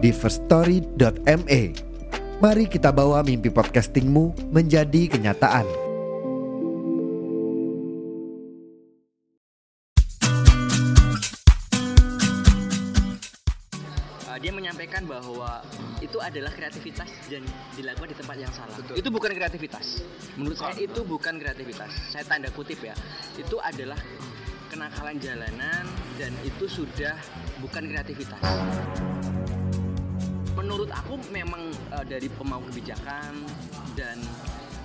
di 0.00 0.10
firststory.me. 0.16 1.62
Mari 2.40 2.64
kita 2.72 2.88
bawa 2.88 3.20
mimpi 3.20 3.52
podcastingmu 3.52 4.48
menjadi 4.48 5.12
kenyataan. 5.12 5.68
Uh, 14.24 14.38
dia 14.40 14.52
menyampaikan 14.56 15.04
bahwa 15.04 15.60
itu 16.00 16.16
adalah 16.16 16.48
kreativitas 16.56 17.12
dan 17.28 17.44
dilakukan 17.76 18.08
di 18.08 18.16
tempat 18.16 18.36
yang 18.40 18.52
salah. 18.56 18.72
Betul. 18.80 18.96
Itu 18.96 19.12
bukan 19.12 19.36
kreativitas. 19.36 20.00
Menurut 20.40 20.56
saya 20.56 20.80
itu 20.80 21.00
bukan 21.04 21.36
kreativitas. 21.36 21.92
Saya 22.08 22.24
tanda 22.24 22.48
kutip 22.56 22.80
ya. 22.80 22.96
Itu 23.36 23.60
adalah 23.60 24.00
kenakalan 24.72 25.20
jalanan 25.20 25.84
dan 26.16 26.32
itu 26.40 26.64
sudah 26.64 27.20
bukan 27.60 27.84
kreativitas. 27.84 28.40
Menurut 30.70 30.90
aku 30.92 31.18
memang 31.28 31.62
uh, 31.90 32.04
dari 32.04 32.30
pemangku 32.30 32.70
kebijakan 32.70 33.42
dan 33.92 34.22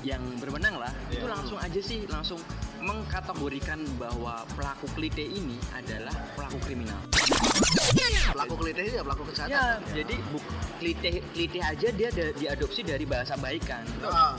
yang 0.02 0.22
berwenang 0.38 0.78
lah 0.78 0.90
itu 1.08 1.22
Iya. 1.22 1.30
langsung 1.32 1.58
aja 1.58 1.80
sih 1.80 2.06
langsung 2.06 2.38
mengkategorikan 2.80 3.82
bahwa 3.98 4.46
pelaku 4.54 4.86
klite 4.94 5.22
ini 5.22 5.58
adalah 5.72 6.14
pelaku 6.34 6.58
kriminal. 6.60 6.98
pelaku 8.28 8.54
kelitih 8.56 8.86
ya 8.92 9.02
pelaku 9.02 9.24
kejahatan 9.26 9.54
Ya, 9.54 9.66
jadi 9.96 10.16
buk, 10.30 10.46
klite, 10.78 11.10
klite 11.32 11.60
aja 11.60 11.88
dia 11.90 12.10
da- 12.10 12.34
diadopsi 12.34 12.82
dari 12.82 13.06
bahasa 13.06 13.34
baikan. 13.36 13.86
Ah, 14.04 14.34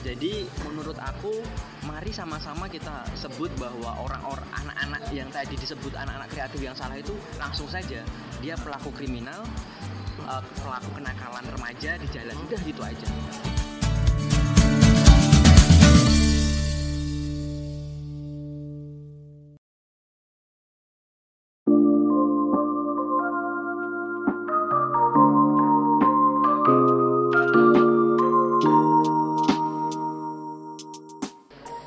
Jadi 0.00 0.48
menurut 0.64 0.96
aku 0.96 1.44
mari 1.84 2.08
sama-sama 2.08 2.64
kita 2.66 3.04
sebut 3.14 3.52
bahwa 3.54 4.00
orang-orang 4.00 4.48
anak-anak 4.50 5.02
yang 5.12 5.28
tadi 5.28 5.52
disebut 5.54 5.92
anak-anak 5.92 6.24
kreatif 6.30 6.56
yang 6.56 6.72
salah 6.72 6.96
itu 6.96 7.12
langsung 7.36 7.68
saja 7.68 8.00
dia 8.40 8.56
pelaku 8.56 8.88
kriminal, 8.90 9.44
eh, 10.28 10.42
pelaku 10.60 10.90
kenakalan 10.96 11.44
remaja 11.56 11.90
di 11.96 12.08
jalan. 12.12 12.36
Udah 12.48 12.60
gitu 12.66 12.80
aja. 12.82 13.08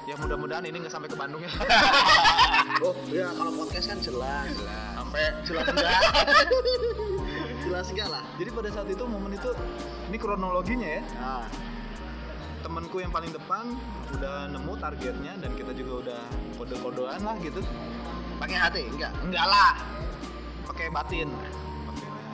Ya 0.03 0.20
mudah-mudahan 0.22 0.66
ini 0.70 0.78
nggak 0.81 0.94
sampai 0.94 1.09
ke 1.09 1.18
Bandung 1.18 1.42
ya. 1.42 1.50
oh 2.86 2.95
ya 3.09 3.30
kalau 3.38 3.52
podcast 3.53 3.88
kan 3.90 4.00
jelas 4.02 4.52
sampai 4.97 5.23
jelas 5.45 5.66
enggak 5.70 5.94
jelas 7.64 7.86
enggak 7.88 8.09
lah 8.09 8.23
Jadi 8.36 8.50
pada 8.50 8.69
saat 8.69 8.88
itu 8.88 9.03
momen 9.03 9.31
itu 9.31 9.50
ini 10.08 10.17
kronologinya 10.17 10.89
ya. 10.89 11.02
nah 11.16 11.45
Temanku 12.59 12.97
yang 12.97 13.11
paling 13.11 13.28
depan 13.30 13.75
udah 14.13 14.47
nemu 14.47 14.74
targetnya 14.78 15.35
dan 15.35 15.51
kita 15.51 15.72
juga 15.73 15.94
udah 16.00 16.22
kode-kodean 16.56 17.19
lah 17.19 17.35
gitu. 17.38 17.59
pakai 18.38 18.56
hati 18.57 18.81
enggak 18.88 19.12
Enggak 19.19 19.46
lah. 19.46 19.72
Pakai 20.63 20.88
batin. 20.88 21.28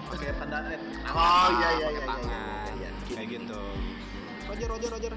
Pakai 0.05 0.29
tanda 0.37 0.57
eh, 0.65 0.77
tangan. 1.01 1.17
Oh, 1.17 1.47
iya, 1.51 1.69
iya, 1.71 1.87
iya, 1.87 1.89
iya, 1.91 2.17
iya, 2.19 2.43
iya. 2.77 2.89
Kayak 3.09 3.27
gitu. 3.31 3.61
Roger 4.45 4.67
Roger 4.69 4.89
Roger. 4.91 5.13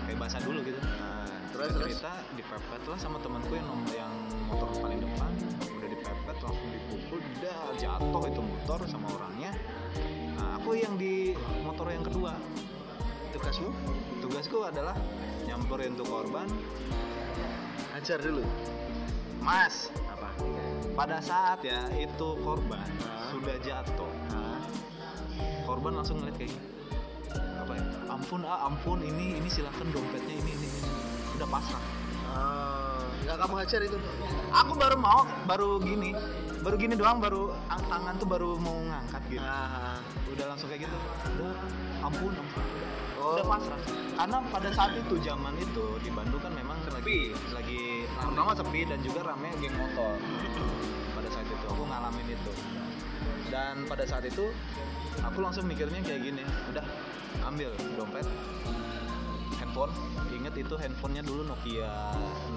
Kayak 0.00 0.18
bahasa 0.18 0.38
dulu 0.42 0.58
gitu. 0.62 0.78
Nah, 0.80 1.26
Terus, 1.50 1.70
terus 1.70 1.86
cerita 1.92 2.12
dipepet 2.34 2.82
lah 2.82 2.98
sama 2.98 3.18
temanku 3.18 3.52
yang 3.52 3.66
nom- 3.66 3.90
yang 3.90 4.12
motor 4.46 4.70
paling 4.72 4.96
depan 4.96 5.30
udah 5.70 5.88
dipepet 5.88 6.36
langsung 6.40 6.68
dipukul 6.68 6.79
udah 7.10 7.60
jatuh 7.78 8.22
itu 8.26 8.40
motor 8.42 8.80
sama 8.90 9.06
orangnya. 9.14 9.52
Nah 10.36 10.58
aku 10.58 10.76
yang 10.78 10.94
di 10.98 11.34
motor 11.62 11.90
yang 11.90 12.04
kedua. 12.04 12.34
Tugasmu 13.30 13.70
tugasku 14.20 14.58
adalah 14.66 14.94
nyamperin 15.46 15.94
tuh 15.94 16.06
korban. 16.06 16.46
Ajar 17.94 18.18
dulu. 18.22 18.42
Mas! 19.40 19.88
Apa? 20.10 20.28
Pada 20.92 21.18
saat 21.24 21.64
ya 21.64 21.88
itu 21.96 22.28
korban 22.44 22.84
Ah. 23.06 23.32
sudah 23.32 23.56
jatuh. 23.64 24.12
Nah, 24.34 24.60
korban 25.64 25.96
langsung 25.96 26.20
ngeliat 26.20 26.36
kayak 26.36 26.52
gini 26.52 26.68
apa 27.60 27.72
ya? 27.76 27.84
Ampun 28.10 28.40
ah 28.42 28.66
ampun 28.66 28.98
ini 29.04 29.38
ini 29.38 29.48
silakan 29.48 29.88
dompetnya 29.94 30.34
ini 30.34 30.50
ini, 30.56 30.68
udah 31.38 31.48
pasrah. 31.48 31.84
Ah, 32.30 33.00
enggak 33.22 33.36
kamu 33.38 33.54
hajar 33.62 33.80
itu? 33.86 33.98
Aku 34.50 34.72
baru 34.76 34.96
mau 34.98 35.22
baru 35.46 35.78
gini 35.80 36.12
baru 36.60 36.76
gini 36.76 36.94
doang 36.96 37.18
baru 37.24 37.56
ang- 37.72 37.88
tangan 37.88 38.14
tuh 38.20 38.28
baru 38.28 38.50
mau 38.60 38.76
ngangkat 38.84 39.22
gitu. 39.32 39.40
Nah, 39.40 39.96
udah 40.28 40.46
langsung 40.52 40.68
kayak 40.68 40.84
gitu. 40.84 40.96
Udah 41.40 41.52
ampun 42.04 42.32
ampun. 42.36 42.64
Oh. 43.20 43.36
udah 43.36 43.44
pasrah. 43.44 43.80
Karena 44.16 44.38
pada 44.48 44.68
saat 44.72 44.92
itu 44.96 45.14
zaman 45.20 45.54
itu 45.60 45.84
di 46.00 46.10
Bandung 46.12 46.40
kan 46.40 46.52
memang 46.56 46.80
lagi 46.88 47.36
lagi 47.52 48.08
pertama 48.16 48.52
sepi 48.56 48.80
dan 48.88 48.98
juga 49.04 49.20
rame 49.32 49.48
geng 49.60 49.76
motor. 49.76 50.16
Pada 51.16 51.28
saat 51.32 51.44
itu 51.48 51.64
aku 51.68 51.82
ngalamin 51.84 52.26
itu. 52.32 52.52
Dan 53.52 53.84
pada 53.88 54.04
saat 54.08 54.24
itu 54.24 54.52
aku 55.20 55.38
langsung 55.40 55.64
mikirnya 55.68 56.00
kayak 56.04 56.20
gini. 56.32 56.44
Udah 56.72 56.84
ambil 57.44 57.72
dompet 57.96 58.24
handphone 59.70 59.94
inget 60.34 60.54
itu 60.66 60.74
handphonenya 60.74 61.22
dulu 61.22 61.42
Nokia 61.46 61.90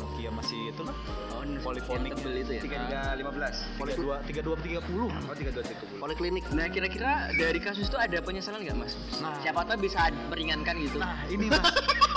Nokia 0.01 0.29
masih 0.33 0.73
itu 0.73 0.81
lah 0.81 0.95
Oh, 1.33 1.45
Polifonik. 1.61 2.15
tebel 2.17 2.41
itu 2.41 2.51
ya. 2.57 2.61
tiga 2.65 2.77
tiga 2.87 3.01
lima 3.19 3.31
belas 3.33 3.55
tiga 3.77 3.93
dua 4.01 4.15
tiga 4.25 4.41
dua 4.41 4.55
tiga 4.57 4.79
puluh 4.81 5.09
oh 5.13 5.35
tiga 5.37 5.51
dua 5.53 5.61
tiga 5.61 5.83
poliklinik 6.01 6.43
Nah, 6.53 6.65
kira-kira 6.73 7.29
dari 7.37 7.59
kasus 7.61 7.85
itu 7.89 7.97
ada 7.97 8.17
penyesalan 8.21 8.65
nggak, 8.65 8.77
Mas? 8.77 8.93
Nah. 9.21 9.33
Siapa 9.45 9.61
tahu 9.65 9.85
bisa 9.85 10.09
meringankan 10.29 10.73
gitu. 10.81 10.97
nah 10.97 11.13
ini 11.29 11.49
mas 11.53 11.61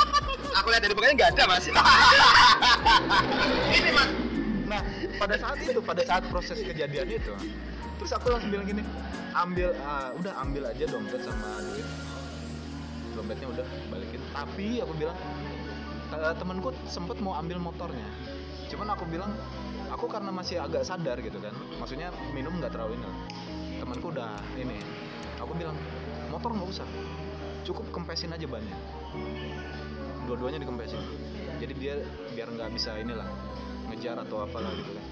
aku 0.61 0.67
lihat 0.73 0.83
dari 0.85 0.95
pokoknya 0.97 1.15
nggak 1.21 1.31
ada 1.37 1.45
mas 1.45 1.65
ini 3.77 3.91
mas 3.93 4.09
nah 4.65 4.81
pada 5.21 5.35
saat 5.37 5.59
itu 5.61 5.81
pada 5.85 6.03
saat 6.09 6.23
proses 6.33 6.59
kejadian 6.65 7.07
itu 7.13 7.33
terus 8.01 8.13
aku 8.17 8.33
langsung 8.33 8.49
bilang 8.53 8.65
gini 8.65 8.83
ambil 9.37 9.73
ah, 9.85 10.11
udah 10.17 10.33
ambil 10.45 10.63
aja 10.69 10.85
dompet 10.89 11.21
sama 11.25 11.61
duit 11.69 11.87
dompetnya 13.17 13.49
udah 13.49 13.67
balikin. 13.89 14.21
Tapi 14.31 14.85
aku 14.85 14.93
bilang 14.95 15.17
"Eh, 16.13 16.35
temenku 16.39 16.71
sempet 16.87 17.19
mau 17.19 17.35
ambil 17.35 17.59
motornya. 17.59 18.07
Cuman 18.71 18.93
aku 18.95 19.05
bilang 19.09 19.33
aku 19.91 20.07
karena 20.07 20.31
masih 20.31 20.63
agak 20.63 20.87
sadar 20.87 21.19
gitu 21.25 21.39
kan. 21.43 21.55
Maksudnya 21.81 22.13
minum 22.37 22.55
nggak 22.61 22.77
terlalu 22.77 23.01
ini. 23.01 23.09
Temanku 23.81 24.15
udah 24.15 24.39
ini. 24.55 24.79
Aku 25.43 25.53
bilang 25.57 25.75
motor 26.31 26.55
nggak 26.55 26.69
usah. 26.69 26.89
Cukup 27.67 27.91
kempesin 27.91 28.31
aja 28.31 28.47
bannya. 28.47 28.77
Dua-duanya 30.31 30.63
dikempesin. 30.63 31.03
Jadi 31.59 31.73
dia 31.79 31.95
biar 32.37 32.53
nggak 32.53 32.71
bisa 32.77 32.95
inilah 33.01 33.27
ngejar 33.91 34.19
atau 34.23 34.47
apalah 34.47 34.71
gitu 34.79 34.95
kan. 34.95 35.05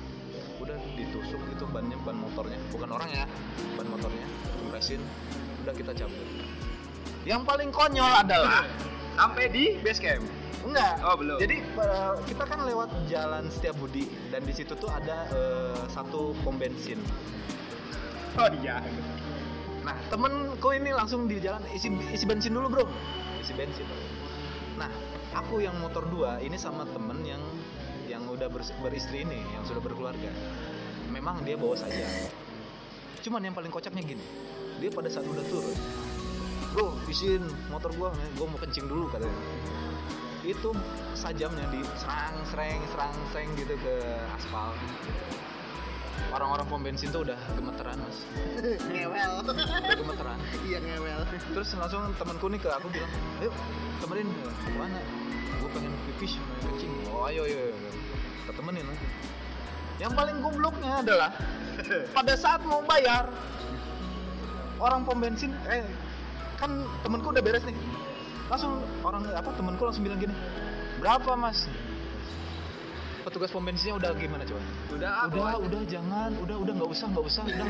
Udah 0.62 0.78
ditusuk 0.94 1.42
itu 1.50 1.64
bannya 1.70 1.98
ban 2.06 2.18
motornya. 2.18 2.58
Bukan 2.70 2.90
orang 2.90 3.10
ya 3.10 3.26
ban 3.74 3.86
motornya. 3.90 4.26
Kempesin 4.62 5.02
udah 5.64 5.74
kita 5.74 5.92
cabut 5.96 6.28
yang 7.24 7.42
paling 7.42 7.68
konyol 7.68 8.08
adalah 8.20 8.64
sampai 9.14 9.48
di 9.48 9.64
base 9.80 10.00
camp 10.00 10.24
enggak 10.62 10.96
Oh, 11.00 11.16
belum. 11.16 11.36
jadi 11.36 11.56
eh, 11.60 12.14
kita 12.24 12.44
kan 12.44 12.64
lewat 12.64 12.88
jalan 13.06 13.48
Setiabudi 13.48 14.08
dan 14.28 14.42
di 14.42 14.52
situ 14.52 14.72
tuh 14.74 14.88
ada 14.88 15.28
eh, 15.28 15.80
satu 15.88 16.32
pom 16.40 16.56
bensin 16.56 17.00
oh 18.34 18.48
iya 18.60 18.80
Nah, 19.84 19.92
temenku 20.08 20.72
ini 20.72 20.96
langsung 20.96 21.28
di 21.28 21.36
jalan 21.36 21.60
isi 21.68 21.92
isi 22.08 22.24
bensin 22.24 22.56
dulu, 22.56 22.72
Bro. 22.72 22.84
Isi 23.36 23.52
bensin. 23.52 23.84
Nah, 24.80 24.88
aku 25.36 25.60
yang 25.60 25.76
motor 25.76 26.08
dua 26.08 26.40
ini 26.40 26.56
sama 26.56 26.88
temen 26.88 27.20
yang 27.20 27.44
yang 28.08 28.24
udah 28.24 28.48
bers- 28.48 28.72
beristri 28.80 29.28
ini, 29.28 29.44
yang 29.52 29.60
sudah 29.68 29.84
berkeluarga. 29.84 30.32
Memang 31.12 31.44
dia 31.44 31.60
bawa 31.60 31.76
saja. 31.76 32.00
Cuman 33.20 33.44
yang 33.44 33.52
paling 33.52 33.68
kocaknya 33.68 34.00
gini. 34.00 34.24
Dia 34.80 34.88
pada 34.88 35.12
saat 35.12 35.28
udah 35.28 35.44
turun, 35.52 35.76
"Bro, 36.74 36.98
isiin 37.06 37.46
motor 37.70 37.94
gua, 37.94 38.10
gua 38.34 38.46
mau 38.50 38.58
kencing 38.58 38.90
dulu," 38.90 39.06
katanya. 39.14 39.38
Itu 40.42 40.74
sajamnya 41.16 41.64
di 41.72 41.80
serang 41.96 42.36
sereng 42.50 42.80
serang 42.92 43.14
sereng 43.32 43.48
gitu 43.54 43.74
ke 43.78 43.94
aspal. 44.34 44.74
orang-orang 46.34 46.66
pom 46.66 46.82
bensin 46.82 47.14
tuh 47.14 47.22
udah 47.22 47.38
gemeteran 47.54 47.94
mas. 47.94 48.18
Ngewel. 48.90 49.32
Udah 49.46 49.54
gemeteran. 49.94 50.38
Iya 50.66 50.82
ngewel. 50.82 51.22
Terus 51.54 51.78
langsung 51.78 52.10
temanku 52.18 52.50
nih 52.50 52.58
ke 52.58 52.66
aku 52.74 52.90
bilang 52.90 53.12
ayo 53.38 53.54
temenin. 54.02 54.26
Ke 54.42 54.70
mana? 54.74 54.98
Gue 55.62 55.70
pengen 55.70 55.94
pipis 56.10 56.34
pengen 56.34 56.58
kencing. 56.74 56.92
Oh 57.14 57.30
ayo 57.30 57.46
ayo, 57.46 57.70
ayo. 57.70 57.90
kita 58.42 58.52
temenin 58.58 58.82
lah 58.82 58.98
yang 60.02 60.12
paling 60.14 60.42
gobloknya 60.42 61.02
adalah 61.02 61.30
pada 62.16 62.34
saat 62.34 62.60
mau 62.66 62.82
bayar 62.82 63.30
orang 64.82 65.06
pom 65.06 65.22
bensin 65.22 65.54
eh 65.70 65.86
kan 66.58 66.70
temenku 67.02 67.30
udah 67.30 67.42
beres 67.42 67.64
nih. 67.66 67.76
Langsung 68.48 68.84
orang 69.02 69.24
apa 69.32 69.50
temenku 69.56 69.82
langsung 69.88 70.04
bilang 70.04 70.20
gini 70.20 70.34
berapa 71.00 71.36
mas? 71.36 71.68
Petugas 73.24 73.48
pom 73.48 73.64
bensinnya 73.64 73.96
udah 73.96 74.10
gimana 74.20 74.44
coba? 74.44 74.60
Udah 74.92 75.12
udah 75.32 75.56
udah 75.64 75.80
jangan. 75.88 76.30
Udah 76.44 76.56
udah 76.60 76.72
nggak 76.76 76.90
usah 76.92 77.06
nggak 77.08 77.24
usah 77.24 77.42
udah. 77.48 77.66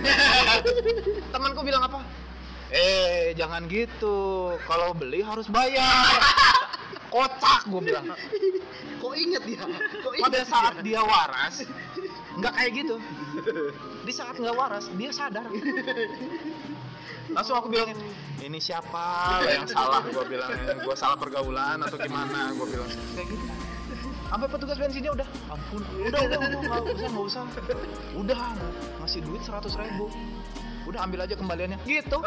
Temanku 1.34 1.62
bilang 1.62 1.86
apa? 1.86 2.02
Eh 2.75 3.34
jangan 3.38 3.70
gitu. 3.70 4.50
Kalau 4.66 4.94
beli 4.98 5.22
harus 5.22 5.46
bayar. 5.46 6.19
Kocak 7.14 7.70
gue 7.70 7.82
bilang. 7.86 8.10
Kok 8.98 9.14
inget 9.14 9.42
ya 9.46 9.62
kok 10.02 10.12
pada 10.19 10.42
inget 10.42 10.50
saat 10.50 10.75
ya? 10.75 10.82
dia 10.82 11.00
waras 11.06 11.62
nggak 12.34 12.52
kayak 12.58 12.72
gitu. 12.82 12.96
Di 14.06 14.12
saat 14.12 14.34
nggak 14.34 14.56
waras 14.58 14.90
dia 14.98 15.14
sadar 15.14 15.46
langsung 17.33 17.56
aku 17.56 17.69
bilangin 17.73 17.97
ini 18.45 18.59
siapa? 18.61 19.41
Yang 19.47 19.73
salah. 19.73 20.05
Gue 20.05 20.25
bilang 20.29 20.51
gue 20.55 20.97
salah 20.97 21.17
pergaulan 21.17 21.81
atau 21.81 21.97
gimana? 21.97 22.53
Gue 22.53 22.67
bilang 22.69 22.89
kayak 23.17 23.29
gitu. 23.33 23.45
Sampai 24.25 24.49
petugas 24.51 24.77
bensinnya 24.81 25.12
udah 25.15 25.29
ampun 25.47 25.83
udah 25.95 26.21
udah 26.27 26.39
udah 26.43 26.59
nggak 26.59 26.97
usah 26.99 27.09
nggak 27.12 27.27
usah. 27.31 27.43
Udah 28.19 28.39
ngasih 29.01 29.21
duit 29.23 29.43
seratus 29.47 29.79
ribu. 29.79 30.11
Udah 30.85 31.06
ambil 31.06 31.25
aja 31.25 31.39
kembaliannya. 31.39 31.79
Gitu. 31.87 32.19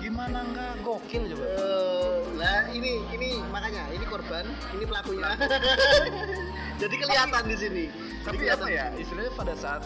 Gimana 0.00 0.44
nggak? 0.54 0.72
Gokil 0.84 1.32
coba 1.32 1.44
Eh, 1.44 2.16
lah 2.36 2.68
ini 2.70 3.00
ini 3.10 3.40
makanya 3.50 3.88
ini 3.90 4.04
korban 4.06 4.44
ini 4.76 4.84
pelakunya. 4.86 5.34
Jadi 6.80 6.94
kelihatan 6.94 7.42
di 7.48 7.56
sini. 7.58 7.84
Tapi 8.24 8.44
apa 8.48 8.66
ya 8.70 8.92
istilahnya 8.96 9.32
pada 9.34 9.54
saat 9.58 9.82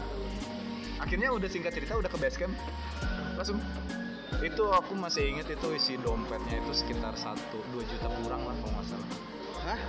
akhirnya 0.98 1.28
udah 1.30 1.48
singkat 1.48 1.72
cerita 1.72 1.94
udah 1.94 2.06
ke 2.06 2.18
base 2.18 2.36
camp 2.36 2.54
langsung 3.34 3.58
itu 4.38 4.64
aku 4.64 4.92
masih 4.94 5.24
inget 5.28 5.48
itu 5.48 5.68
isi 5.72 5.94
dompetnya 5.96 6.58
itu 6.58 6.72
sekitar 6.72 7.14
1 7.14 7.34
2 7.74 7.90
juta 7.90 8.06
kurang 8.18 8.42
lah 8.42 8.54
kalau 8.54 8.72
nggak 8.72 8.86
salah 8.86 9.08
Hah? 9.58 9.80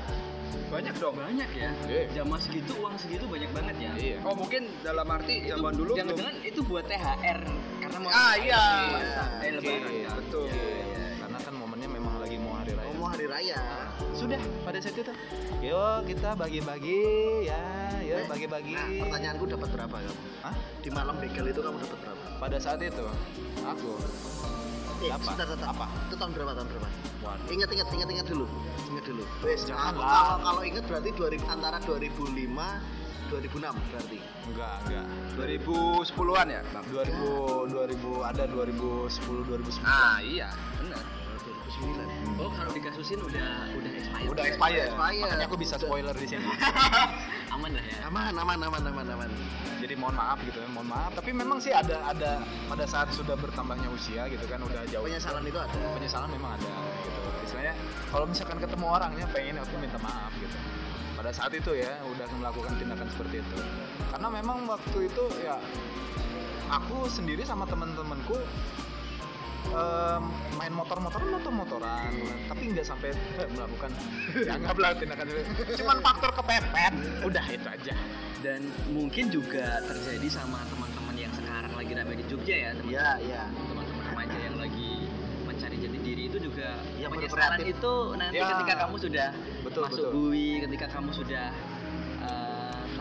banyak 0.69 0.95
dong 0.97 1.13
banyak 1.13 1.49
ya 1.51 1.69
Iya. 1.85 2.03
zaman 2.15 2.37
segitu 2.37 2.73
uang 2.75 2.95
segitu 2.95 3.25
banyak 3.25 3.49
banget 3.51 3.75
ya 3.79 3.91
iya 3.95 4.17
Oh 4.21 4.33
mungkin 4.33 4.65
dalam 4.81 5.05
arti 5.05 5.45
itu 5.45 5.53
zaman 5.53 5.73
dulu 5.73 5.93
jangan-jangan 5.93 6.35
itu 6.41 6.59
buat 6.61 6.85
THR 6.85 7.39
karena 7.79 7.97
mau 7.99 8.09
Ah, 8.09 8.33
iya. 8.35 8.63
puasa, 8.87 9.23
eh, 9.39 9.51
lebaran 9.51 9.89
Iya, 9.89 10.05
kan. 10.05 10.15
betul. 10.19 10.45
Iya, 10.45 11.08
hari 12.69 12.77
raya. 12.77 12.93
Mau 12.97 13.07
hari 13.09 13.25
raya. 13.25 13.59
Sudah 14.13 14.41
pada 14.61 14.77
saat 14.77 14.93
itu. 14.93 15.13
Yuk 15.65 15.99
kita 16.05 16.29
bagi-bagi 16.37 17.01
ya. 17.49 17.63
Eh, 17.99 18.25
bagi-bagi. 18.25 18.73
nah 18.73 19.05
pertanyaanku 19.05 19.45
dapat 19.45 19.69
berapa 19.69 19.95
kamu? 20.01 20.21
Hah? 20.41 20.55
di 20.79 20.89
malam 20.89 21.15
begal 21.21 21.45
itu 21.45 21.61
kamu 21.61 21.77
dapat 21.77 21.97
berapa? 22.01 22.21
Pada 22.41 22.57
saat 22.57 22.79
itu? 22.81 23.05
Aku? 23.65 23.91
Eh, 24.99 25.07
Dapat. 25.07 25.23
sebentar, 25.23 25.45
sebentar. 25.47 25.69
Apa? 25.71 25.85
itu 26.09 26.15
tahun 26.19 26.31
berapa 26.35 26.51
tahun 26.57 26.67
berapa? 26.67 26.87
Waduh. 27.19 27.47
ingat 27.53 27.69
ingat 27.71 27.87
ingat 27.93 28.09
ingat 28.09 28.27
dulu. 28.27 28.45
Ingat 28.89 29.05
dulu. 29.07 29.23
Wes 29.45 29.61
kalau, 29.63 30.01
lah. 30.01 30.09
kalau 30.11 30.35
kalau 30.43 30.61
ingat 30.65 30.83
berarti 30.89 31.09
2000 31.15 31.39
antara 31.47 31.77
2005 31.85 32.35
2006 33.29 33.91
berarti. 33.93 34.17
Enggak 34.49 34.75
enggak. 34.89 35.05
2010-an 35.37 36.47
ya, 36.49 36.61
Bang? 36.73 36.83
2000 36.89 37.69
2000 37.69 38.29
ada 38.33 38.43
2010 38.49 39.45
2009 39.45 39.85
Ah, 39.85 40.17
iya, 40.19 40.49
benar. 40.81 41.03
2009 41.79 42.39
oh 42.39 42.49
kalau 42.51 42.71
dikasusin 42.71 43.19
udah 43.23 43.49
udah 43.75 43.91
expired 43.95 44.29
udah 44.31 44.43
expired. 44.47 44.89
expired. 44.91 45.21
makanya 45.23 45.45
aku 45.47 45.57
bisa 45.59 45.75
spoiler 45.79 46.15
di 46.15 46.27
sini. 46.27 46.45
Aman 47.55 47.71
lah 47.73 47.83
ya. 47.83 47.97
Aman 48.07 48.33
aman 48.37 48.59
aman 48.61 48.81
aman 48.93 49.05
aman. 49.09 49.29
Jadi 49.81 49.93
mohon 49.97 50.15
maaf 50.15 50.37
gitu 50.45 50.59
ya 50.61 50.69
mohon 50.69 50.87
maaf. 50.87 51.11
Tapi 51.17 51.31
memang 51.33 51.57
sih 51.57 51.73
ada 51.73 51.97
ada 52.05 52.45
pada 52.69 52.85
saat 52.85 53.09
sudah 53.11 53.33
bertambahnya 53.35 53.89
usia 53.89 54.29
gitu 54.29 54.45
kan 54.45 54.61
udah 54.61 54.85
jauh. 54.87 55.03
Penyesalan 55.03 55.43
itu 55.43 55.59
ada. 55.59 55.79
Penyesalan 55.97 56.29
memang 56.29 56.55
ada 56.55 56.69
gitu. 57.03 57.19
Istilahnya 57.49 57.75
kalau 58.13 58.25
misalkan 58.29 58.57
ketemu 58.61 58.85
orangnya 58.85 59.25
pengen 59.33 59.55
aku 59.59 59.75
minta 59.81 59.97
maaf 59.99 60.31
gitu. 60.37 60.57
Pada 61.19 61.31
saat 61.35 61.51
itu 61.51 61.75
ya 61.75 61.99
udah 62.05 62.27
melakukan 62.39 62.71
tindakan 62.79 63.07
seperti 63.11 63.43
itu. 63.43 63.57
Karena 64.13 64.27
memang 64.31 64.57
waktu 64.69 65.11
itu 65.11 65.23
ya 65.43 65.57
aku 66.69 67.09
sendiri 67.09 67.43
sama 67.43 67.65
teman-temanku 67.65 68.37
em, 69.67 70.23
main 70.55 70.71
motor-motoran 70.71 71.27
motor-motoran. 71.29 72.11
Tapi 72.47 72.63
nggak 72.69 72.85
sampai 72.85 73.09
eh, 73.11 73.49
melakukan 73.49 73.91
ya 74.47 74.55
anggaplah 74.55 74.89
tindakan 74.95 75.25
itu. 75.27 75.41
Cuman 75.77 75.97
faktor 75.99 76.31
kepepet. 76.33 76.93
Udah 77.21 77.45
itu 77.45 77.67
aja. 77.67 77.93
Dan 78.39 78.63
mungkin 78.89 79.27
juga 79.27 79.83
terjadi 79.83 80.27
sama 80.29 80.63
teman-teman 80.65 81.15
yang 81.17 81.33
sekarang 81.33 81.71
lagi 81.71 81.91
rame 81.91 82.15
di 82.15 82.25
Jogja 82.25 82.55
ya 82.55 82.71
teman- 82.71 82.87
iya 82.89 83.09
iya 83.19 83.43
teman-teman 83.51 84.03
remaja 84.05 84.37
yang 84.39 84.55
lagi 84.55 84.91
mencari 85.43 85.75
jati 85.75 85.99
diri 85.99 86.23
itu 86.25 86.37
juga 86.39 86.79
Yang 86.95 87.11
penyesalan 87.17 87.59
itu 87.61 87.93
nanti 88.15 88.37
Ya. 88.37 88.47
ketika 88.55 88.73
kamu 88.79 88.95
sudah 88.97 89.27
Betul, 89.59 89.81
masuk 89.83 89.99
betul. 89.99 90.11
bui 90.15 90.47
ketika 90.63 90.87
kamu 90.87 91.11
sudah 91.11 91.45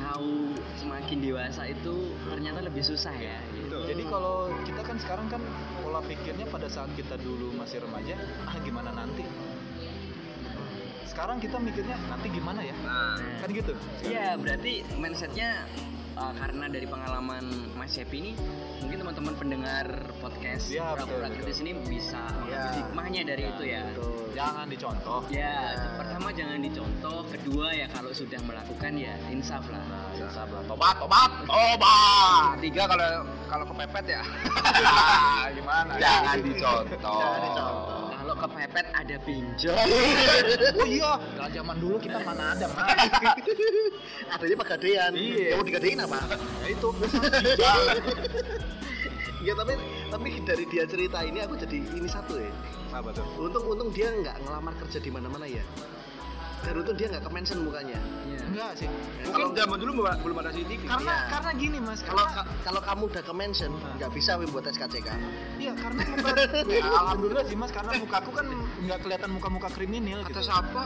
tahu 0.09 0.57
semakin 0.81 1.19
dewasa 1.21 1.63
itu 1.69 2.17
ternyata 2.33 2.65
lebih 2.65 2.81
susah 2.81 3.13
ya 3.21 3.37
gitu. 3.53 3.85
Jadi 3.85 4.03
kalau 4.09 4.49
kita 4.65 4.81
kan 4.81 4.97
sekarang 4.97 5.27
kan 5.29 5.43
pola 5.85 6.01
pikirnya 6.01 6.49
pada 6.49 6.69
saat 6.73 6.89
kita 6.97 7.21
dulu 7.21 7.53
masih 7.61 7.85
remaja, 7.85 8.17
ah 8.49 8.57
gimana 8.65 8.91
nanti? 8.97 9.25
Sekarang 11.05 11.43
kita 11.43 11.61
mikirnya 11.61 11.99
nanti 12.09 12.27
gimana 12.31 12.61
ya? 12.63 12.75
Nah, 12.87 13.19
Kan 13.43 13.51
gitu. 13.53 13.73
Iya, 14.07 14.39
berarti 14.39 14.87
mindsetnya 14.97 15.67
uh, 16.19 16.33
karena 16.35 16.67
dari 16.67 16.85
pengalaman 16.85 17.45
Mas 17.79 17.95
Happy 17.95 18.19
ini, 18.19 18.33
mungkin 18.83 18.99
teman-teman 19.01 19.35
pendengar 19.39 19.87
podcast 20.19 20.69
Iya, 20.69 20.93
Pura-Pura 20.93 21.29
Kritis 21.31 21.63
ini 21.63 21.73
bisa 21.87 22.19
mengambil 22.19 22.59
Iya. 22.59 22.77
hikmahnya 22.77 23.23
dari 23.25 23.43
itu 23.47 23.63
ya. 23.65 23.83
betul 23.89 24.15
Jangan 24.35 24.67
dicontoh. 24.71 25.21
Ya, 25.31 25.55
pertama 25.99 26.29
jangan 26.31 26.59
dicontoh, 26.63 27.19
kedua 27.27 27.67
ya 27.75 27.87
kalau 27.91 28.11
sudah 28.15 28.39
melakukan 28.47 28.93
ya 28.95 29.15
insaf 29.31 29.67
lah. 29.67 29.83
Sabar. 30.31 30.63
Tobat, 30.67 30.95
tobat, 31.01 31.31
tobat. 31.49 32.55
tiga 32.63 32.87
kalau 32.87 33.09
kalau 33.49 33.65
kepepet 33.67 34.05
ya. 34.19 34.23
gimana? 35.57 35.93
Jangan 35.99 36.37
dicontoh. 36.43 37.19
Jangan 37.19 37.41
dicontoh. 37.43 37.98
Kepepet 38.39 38.87
ada 38.89 39.17
pinjol. 39.21 39.75
Oh 40.79 40.87
iya, 40.87 41.13
kalau 41.35 41.51
zaman 41.51 41.77
dulu 41.77 41.97
kita 41.99 42.19
mana 42.21 42.55
ada, 42.55 42.67
Mas? 42.69 42.87
adanya 44.33 44.57
pegadaian 44.57 45.11
Iya. 45.11 45.59
mau 45.59 45.65
digadein 45.65 45.99
apa 45.99 46.19
Ya 46.63 46.69
itu. 46.71 46.89
ya 49.39 49.53
tapi 49.55 49.73
tapi 50.09 50.29
dari 50.43 50.65
dia 50.67 50.85
cerita 50.85 51.19
ini 51.21 51.39
aku 51.41 51.55
jadi 51.57 51.79
ini 51.95 52.07
satu 52.07 52.37
ya 52.37 52.51
Apa 52.91 53.11
tuh? 53.13 53.23
untung 53.39 53.65
untung 53.67 53.89
dia 53.91 54.11
nggak 54.13 54.35
ngelamar 54.41 54.75
kerja 54.77 54.99
di 54.99 55.11
mana 55.11 55.27
mana 55.27 55.47
ya 55.47 55.63
dan 56.61 56.73
untung 56.75 56.95
dia 56.95 57.07
nggak 57.09 57.23
ke 57.23 57.31
mention 57.31 57.59
mukanya 57.61 57.99
Iya. 58.25 58.41
Enggak 58.49 58.71
sih. 58.77 58.89
Mungkin 59.23 59.53
zaman 59.53 59.77
dulu 59.77 59.91
belum 59.99 60.17
belum 60.21 60.37
ada 60.39 60.51
CCTV. 60.51 60.83
Karena 60.85 61.05
Iya. 61.11 61.29
karena 61.29 61.51
gini, 61.55 61.79
Mas. 61.79 62.01
kalau 62.01 62.25
Karena 62.25 62.37
ka- 62.39 62.49
kalau 62.63 62.81
kamu 62.83 63.03
udah 63.07 63.23
ke 63.23 63.35
mention 63.35 63.71
nggak 63.95 64.11
bisa 64.11 64.31
Wim 64.35 64.49
buat 64.49 64.65
SKCK 64.65 65.09
Iya 65.59 65.73
karena 65.75 66.01
muka, 66.11 66.31
ya, 66.65 66.81
alhamdulillah 66.87 67.45
sih 67.45 67.55
mas 67.55 67.69
karena 67.69 67.93
mukaku 67.95 68.31
kan 68.33 68.47
nggak 68.81 68.99
kelihatan 69.01 69.31
muka-muka 69.31 69.69
kriminal 69.71 70.21
gitu. 70.23 70.33
atas 70.35 70.49
apa? 70.49 70.83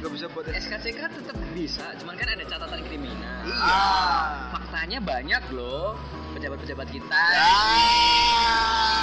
Gak 0.00 0.10
bisa 0.10 0.26
buat 0.28 0.46
SKCK 0.48 1.00
tetap 1.12 1.36
bisa, 1.52 1.84
cuman 1.98 2.14
kan 2.14 2.26
ada 2.26 2.44
catatan 2.46 2.80
kriminal. 2.80 3.36
Iya. 3.44 3.58
Ah. 3.60 4.24
Faktanya 4.50 4.98
banyak 4.98 5.42
loh 5.50 5.98
pejabat-pejabat 6.30 6.88
kita. 6.88 7.20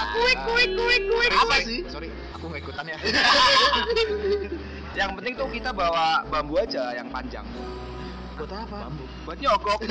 Kuik 0.09 0.39
kuik 0.43 0.71
kuik 0.73 1.03
kuik. 1.05 1.29
apa 1.29 1.55
sih 1.61 1.79
Sorry, 1.85 2.09
aku 2.31 2.43
nggak 2.47 2.61
ikutan 2.63 2.85
ya. 2.87 2.97
Yang 4.97 5.09
penting 5.13 5.33
tuh 5.37 5.45
kita 5.53 5.69
bawa 5.69 6.25
bambu 6.25 6.57
aja 6.57 6.89
yang 6.91 7.05
panjang. 7.13 7.45
buat 8.33 8.49
apa 8.49 8.89
Bambu. 8.89 9.05
Buat 9.25 9.37
nyogok. 9.37 9.79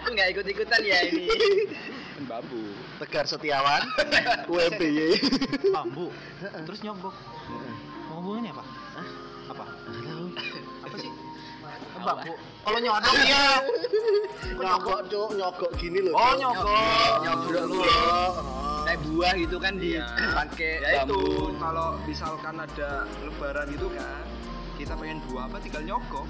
Aku 0.00 0.08
nggak 0.10 0.28
ikut-ikutan 0.32 0.80
ya 0.80 0.98
ini. 1.04 1.28
Kan 2.16 2.24
bambu. 2.24 2.72
Tegar 2.96 3.24
Setiawan 3.24 3.80
UMBY 4.52 5.20
Bambu. 5.68 6.08
Terus 6.40 6.80
nyogok. 6.80 7.12
Mau 8.08 8.20
hubungannya 8.20 8.52
apa? 8.52 8.64
Hah? 8.96 9.06
Apa? 9.52 9.64
Apa 10.84 10.96
sih? 10.96 11.10
Bambu. 12.00 12.32
Kalau 12.36 12.78
nyodok 12.78 13.14
ya. 13.20 13.44
nyogok 14.56 15.00
cuk 15.08 15.28
nyogok 15.32 15.72
gini 15.76 16.00
loh 16.00 16.12
Oh 16.12 16.32
nyogok. 16.36 17.20
nyogok 17.20 17.52
nyogok 17.68 18.59
Kayak 18.90 19.06
buah 19.06 19.32
gitu 19.38 19.56
kan 19.62 19.72
Iya. 19.78 20.02
pakai 20.34 20.72
Ya 20.82 21.06
itu 21.06 21.20
kalau 21.54 21.94
misalkan 22.02 22.58
ada 22.58 22.90
lebaran 23.22 23.70
itu 23.70 23.86
kan 23.86 24.26
kita 24.74 24.98
pengen 24.98 25.22
buah 25.30 25.46
apa 25.46 25.62
tinggal 25.62 25.82
nyogok. 25.86 26.26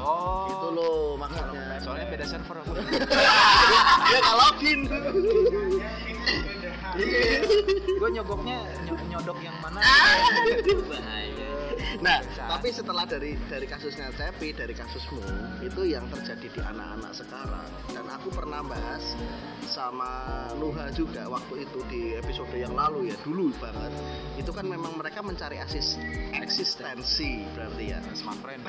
Oh. 0.00 0.48
Itu 0.48 0.68
loh 0.72 1.20
maksudnya. 1.20 1.76
Soalnya 1.84 2.06
beda 2.08 2.24
server. 2.24 2.56
Dia 4.08 4.18
nggak 4.18 4.36
login. 4.40 4.80
Gue 7.92 8.08
nyogoknya 8.10 8.56
ny- 8.82 9.06
nyodok 9.10 9.38
yang 9.38 9.56
mana? 9.60 9.80
bahaya 10.88 11.21
Nah, 12.06 12.18
tapi 12.48 12.72
setelah 12.72 13.04
dari 13.06 13.36
dari 13.46 13.66
kasusnya 13.68 14.10
Cepi, 14.16 14.54
dari 14.56 14.74
kasusmu, 14.74 15.22
itu 15.62 15.82
yang 15.86 16.08
terjadi 16.10 16.46
di 16.48 16.60
anak-anak 16.60 17.12
sekarang. 17.14 17.68
Dan 17.92 18.06
aku 18.08 18.28
pernah 18.32 18.64
bahas 18.64 19.14
sama 19.68 20.46
Nuha 20.58 20.90
juga 20.94 21.28
waktu 21.30 21.68
itu 21.68 21.78
di 21.88 22.02
episode 22.18 22.52
yang 22.56 22.74
lalu 22.74 23.12
ya, 23.12 23.16
dulu 23.22 23.54
banget. 23.60 23.92
Itu 24.40 24.50
kan 24.50 24.66
memang 24.66 24.98
mereka 24.98 25.20
mencari 25.22 25.60
asis 25.60 26.00
eksistensi 26.34 27.46
berarti 27.54 27.84
ya. 27.92 27.98
Smart 28.16 28.40
friend. 28.40 28.62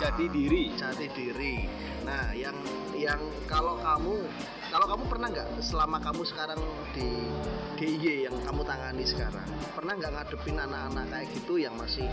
Jati 0.00 0.26
diri. 0.30 0.72
Jati 0.78 1.06
diri. 1.12 1.68
Nah, 2.06 2.32
yang 2.32 2.56
yang 2.96 3.20
kalau 3.46 3.78
kamu 3.78 4.24
kalau 4.68 4.86
kamu 4.88 5.04
pernah 5.08 5.28
nggak 5.32 5.48
selama 5.64 5.96
kamu 6.00 6.22
sekarang 6.28 6.60
di 6.92 7.08
DIY 7.78 8.26
yang 8.26 8.36
kamu 8.42 8.66
tangani 8.66 9.04
sekarang, 9.06 9.48
pernah 9.72 9.94
nggak 9.94 10.12
ngadepin 10.12 10.58
anak-anak 10.58 11.04
kayak 11.14 11.26
gitu 11.30 11.54
yang 11.62 11.74
masih 11.78 12.04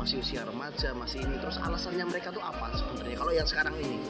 masih 0.00 0.24
usia 0.24 0.42
remaja, 0.48 0.96
masih 0.96 1.22
ini? 1.22 1.36
Terus 1.38 1.60
alasannya 1.60 2.04
mereka 2.08 2.32
tuh 2.32 2.40
apa 2.40 2.72
sebenarnya? 2.74 3.16
Kalau 3.20 3.32
yang 3.32 3.48
sekarang 3.48 3.76
ini? 3.78 4.00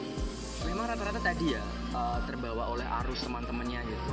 memang 0.65 0.89
rata-rata 0.89 1.21
tadi 1.21 1.53
ya 1.53 1.61
eh, 1.93 2.19
terbawa 2.25 2.73
oleh 2.73 2.87
arus 3.05 3.21
teman-temannya 3.21 3.85
gitu. 3.85 4.11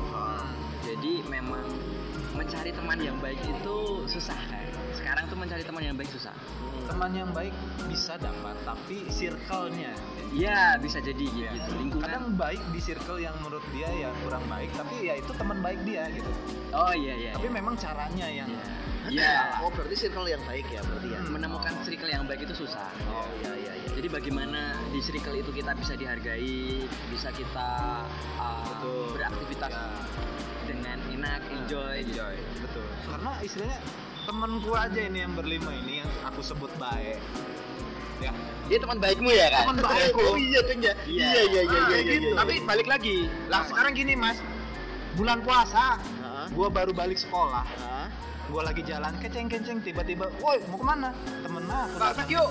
Jadi 0.84 1.24
memang 1.26 1.64
mencari 2.36 2.70
teman 2.76 3.00
yang 3.00 3.16
baik 3.20 3.40
itu 3.40 4.04
susah 4.08 4.36
kan 4.36 4.71
tuh 5.32 5.40
mencari 5.40 5.64
teman 5.64 5.80
yang 5.80 5.96
baik 5.96 6.12
susah 6.12 6.36
Teman 6.82 7.10
yang 7.16 7.30
baik 7.32 7.56
bisa 7.88 8.20
dapat, 8.20 8.52
tapi 8.68 9.06
circle-nya. 9.08 9.96
Iya 10.28 10.76
bisa 10.76 11.00
jadi 11.00 11.24
gitu 11.24 11.70
lingkungan 11.78 12.04
Kadang 12.04 12.36
baik 12.36 12.60
di 12.68 12.80
circle 12.80 13.16
yang 13.16 13.32
menurut 13.40 13.64
dia 13.72 13.88
ya 13.88 14.10
kurang 14.20 14.44
baik, 14.44 14.68
tapi 14.76 15.08
ya 15.08 15.16
itu 15.16 15.32
teman 15.32 15.64
baik 15.64 15.80
dia 15.88 16.12
gitu. 16.12 16.28
oh 16.72 16.92
iya 16.92 17.14
iya 17.16 17.30
Tapi 17.32 17.48
memang 17.48 17.72
caranya 17.74 18.28
yang 18.28 18.50
Iya 19.14 19.64
Oh 19.64 19.72
berarti 19.72 19.96
circle 19.98 20.28
yang 20.28 20.42
baik 20.44 20.68
ya 20.68 20.84
berarti 20.84 21.08
ya. 21.10 21.20
Hmm. 21.24 21.32
menemukan 21.32 21.72
circle 21.80 22.10
yang 22.10 22.24
baik 22.28 22.44
itu 22.44 22.54
susah 22.54 22.86
Oh 23.08 23.24
iya 23.40 23.52
iya 23.56 23.72
iya. 23.78 23.88
jadi 23.96 24.08
bagaimana 24.12 24.60
di 24.92 25.00
circle 25.00 25.34
itu 25.34 25.50
kita 25.50 25.72
bisa 25.72 25.96
dihargai 25.96 26.84
bisa 27.08 27.28
kita 27.32 27.68
uh, 28.36 28.68
Betul. 28.68 29.16
beraktivitas 29.16 29.70
Ya. 29.72 29.88
dengan 30.62 30.98
enak 31.10 31.40
enjoy 31.50 32.06
gitu. 32.06 32.14
Enjoy, 32.22 32.36
betul. 32.60 32.86
Karena 33.04 33.32
istilahnya 33.42 33.78
temenku 34.22 34.72
aja 34.72 35.00
ini 35.00 35.18
yang 35.20 35.32
berlima 35.34 35.70
ini 35.74 36.00
yang 36.00 36.10
aku 36.24 36.40
sebut 36.40 36.70
baik. 36.76 37.18
Ya, 38.22 38.30
Dia 38.70 38.78
teman 38.78 39.02
baikmu 39.02 39.26
ya 39.28 39.50
kan? 39.50 39.66
Teman 39.66 39.78
baikku. 39.82 40.22
Oh 40.30 40.38
iya 40.38 40.60
deng 40.62 40.78
ya. 40.80 40.94
Iya. 41.02 41.26
Iya 41.26 41.40
iya 41.42 41.62
iya 41.66 41.80
Ah, 41.80 41.88
iya. 41.90 41.98
gitu. 42.06 42.26
iya. 42.30 42.32
Tapi 42.38 42.54
balik 42.62 42.86
lagi. 42.86 43.16
Lah 43.50 43.66
sekarang 43.66 43.92
gini, 43.92 44.14
Mas. 44.14 44.38
Bulan 45.12 45.42
puasa, 45.42 45.98
Hah? 45.98 46.46
gua 46.54 46.70
baru 46.70 46.94
balik 46.94 47.18
sekolah. 47.18 47.66
Hah? 47.66 48.06
Gua 48.46 48.62
lagi 48.62 48.80
jalan 48.82 49.12
keceng-keceng 49.18 49.82
tiba-tiba, 49.82 50.30
"Woi, 50.38 50.62
mau 50.70 50.78
ke 50.78 50.86
mana?" 50.86 51.10
Temen 51.42 51.64
aku. 51.66 51.98
Masak 51.98 52.14
datang. 52.14 52.28
yuk. 52.30 52.48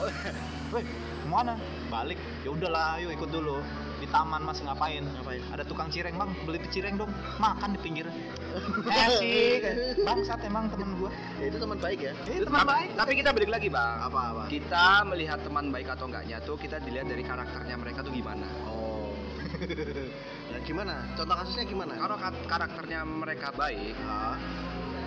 Woi, 0.71 0.83
mau 1.23 1.39
mana? 1.39 1.53
Balik. 1.87 2.19
Ya 2.43 2.49
udahlah, 2.51 2.99
ayo 2.99 3.07
ikut 3.09 3.29
dulu. 3.29 3.63
Di 4.01 4.09
taman 4.09 4.41
Mas 4.41 4.57
ngapain? 4.65 5.05
Ngapain? 5.05 5.41
Ada 5.53 5.61
tukang 5.61 5.85
cireng, 5.93 6.17
Bang. 6.17 6.33
Beli 6.41 6.57
cireng 6.73 6.97
dong. 6.97 7.13
Makan 7.37 7.77
di 7.77 7.79
pinggir. 7.85 8.09
Asik. 9.05 9.61
Bangsat 10.01 10.41
emang 10.41 10.73
temen 10.73 10.97
gua. 10.97 11.13
Ya, 11.37 11.53
itu 11.53 11.61
teman 11.61 11.77
baik 11.77 12.09
ya. 12.09 12.13
Eh, 12.25 12.41
teman 12.41 12.65
baik. 12.65 12.97
Tapi 12.97 13.11
kita 13.21 13.29
balik 13.29 13.53
lagi, 13.53 13.69
Bang. 13.69 13.97
Apa 14.01 14.19
apa? 14.33 14.43
Kita 14.49 15.05
melihat 15.05 15.45
teman 15.45 15.69
baik 15.69 15.93
atau 15.93 16.09
enggaknya 16.09 16.41
tuh 16.41 16.57
kita 16.57 16.81
dilihat 16.81 17.13
dari 17.13 17.21
karakternya 17.21 17.77
mereka 17.77 18.01
tuh 18.01 18.09
gimana. 18.09 18.49
Oh. 18.65 19.13
Nah, 20.51 20.59
gimana? 20.67 21.07
Contoh 21.15 21.31
kasusnya 21.31 21.63
gimana? 21.63 21.95
Kalau 21.95 22.19
karakternya 22.43 23.07
mereka 23.07 23.55
baik, 23.55 23.95
Hah? 24.03 24.35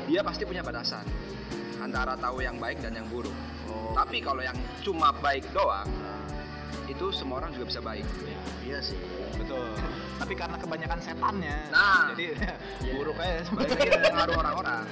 dia 0.08 0.24
pasti 0.24 0.48
punya 0.48 0.64
batasan 0.64 1.04
antara 1.84 2.16
tahu 2.16 2.40
yang 2.40 2.56
baik 2.56 2.80
dan 2.80 2.96
yang 2.96 3.04
buruk. 3.12 3.34
Oh. 3.68 3.92
Tapi 3.92 4.24
kalau 4.24 4.40
yang 4.40 4.56
cuma 4.80 5.12
baik 5.20 5.44
doang, 5.52 5.84
Nah, 5.84 6.13
itu 6.90 7.06
semua 7.14 7.40
orang 7.42 7.50
juga 7.56 7.66
bisa 7.70 7.80
baik. 7.80 8.06
iya 8.64 8.78
sih. 8.80 8.98
Betul. 9.34 9.66
Tapi 10.20 10.32
karena 10.38 10.56
kebanyakan 10.60 10.98
setannya. 11.02 11.56
Nah. 11.74 12.12
jadi 12.14 12.24
Iya. 12.38 12.54
buruk 12.96 13.16
aja 13.18 13.42
Balik 13.50 13.70
sebaliknya. 13.76 14.10
pengaruh 14.12 14.36
orang-orang. 14.40 14.82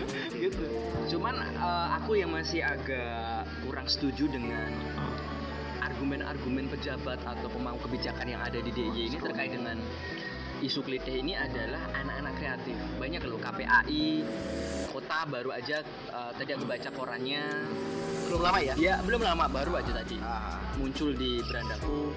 gitu. 0.40 0.66
cuman 1.12 1.36
uh, 1.60 2.00
aku 2.00 2.16
yang 2.16 2.32
masih 2.32 2.64
agak 2.64 3.44
kurang 3.66 3.84
setuju 3.84 4.30
dengan 4.30 4.72
argumen-argumen 5.84 6.70
pejabat 6.70 7.20
atau 7.20 7.48
pemangku 7.50 7.84
kebijakan 7.88 8.24
yang 8.30 8.40
ada 8.40 8.62
di 8.62 8.70
DIY 8.72 9.12
ini 9.12 9.18
terkait 9.20 9.52
dengan 9.52 9.76
isu 10.60 10.80
klitih 10.84 11.24
ini 11.24 11.32
adalah 11.32 11.80
anak-anak 11.96 12.34
kreatif 12.36 12.76
banyak 13.00 13.22
loh 13.24 13.40
KPAI 13.40 14.04
kota 14.92 15.18
baru 15.24 15.50
aja 15.56 15.80
uh, 16.12 16.30
tadi 16.36 16.50
aku 16.52 16.64
baca 16.68 16.88
korannya 16.92 17.42
Belum 18.28 18.40
lama 18.46 18.58
ya? 18.62 18.74
dia 18.76 18.94
belum 19.02 19.22
lama 19.24 19.44
baru 19.48 19.80
aja 19.80 19.90
tadi 19.96 20.16
Ah. 20.20 20.60
muncul 20.76 21.16
di 21.16 21.40
berandaku 21.48 22.12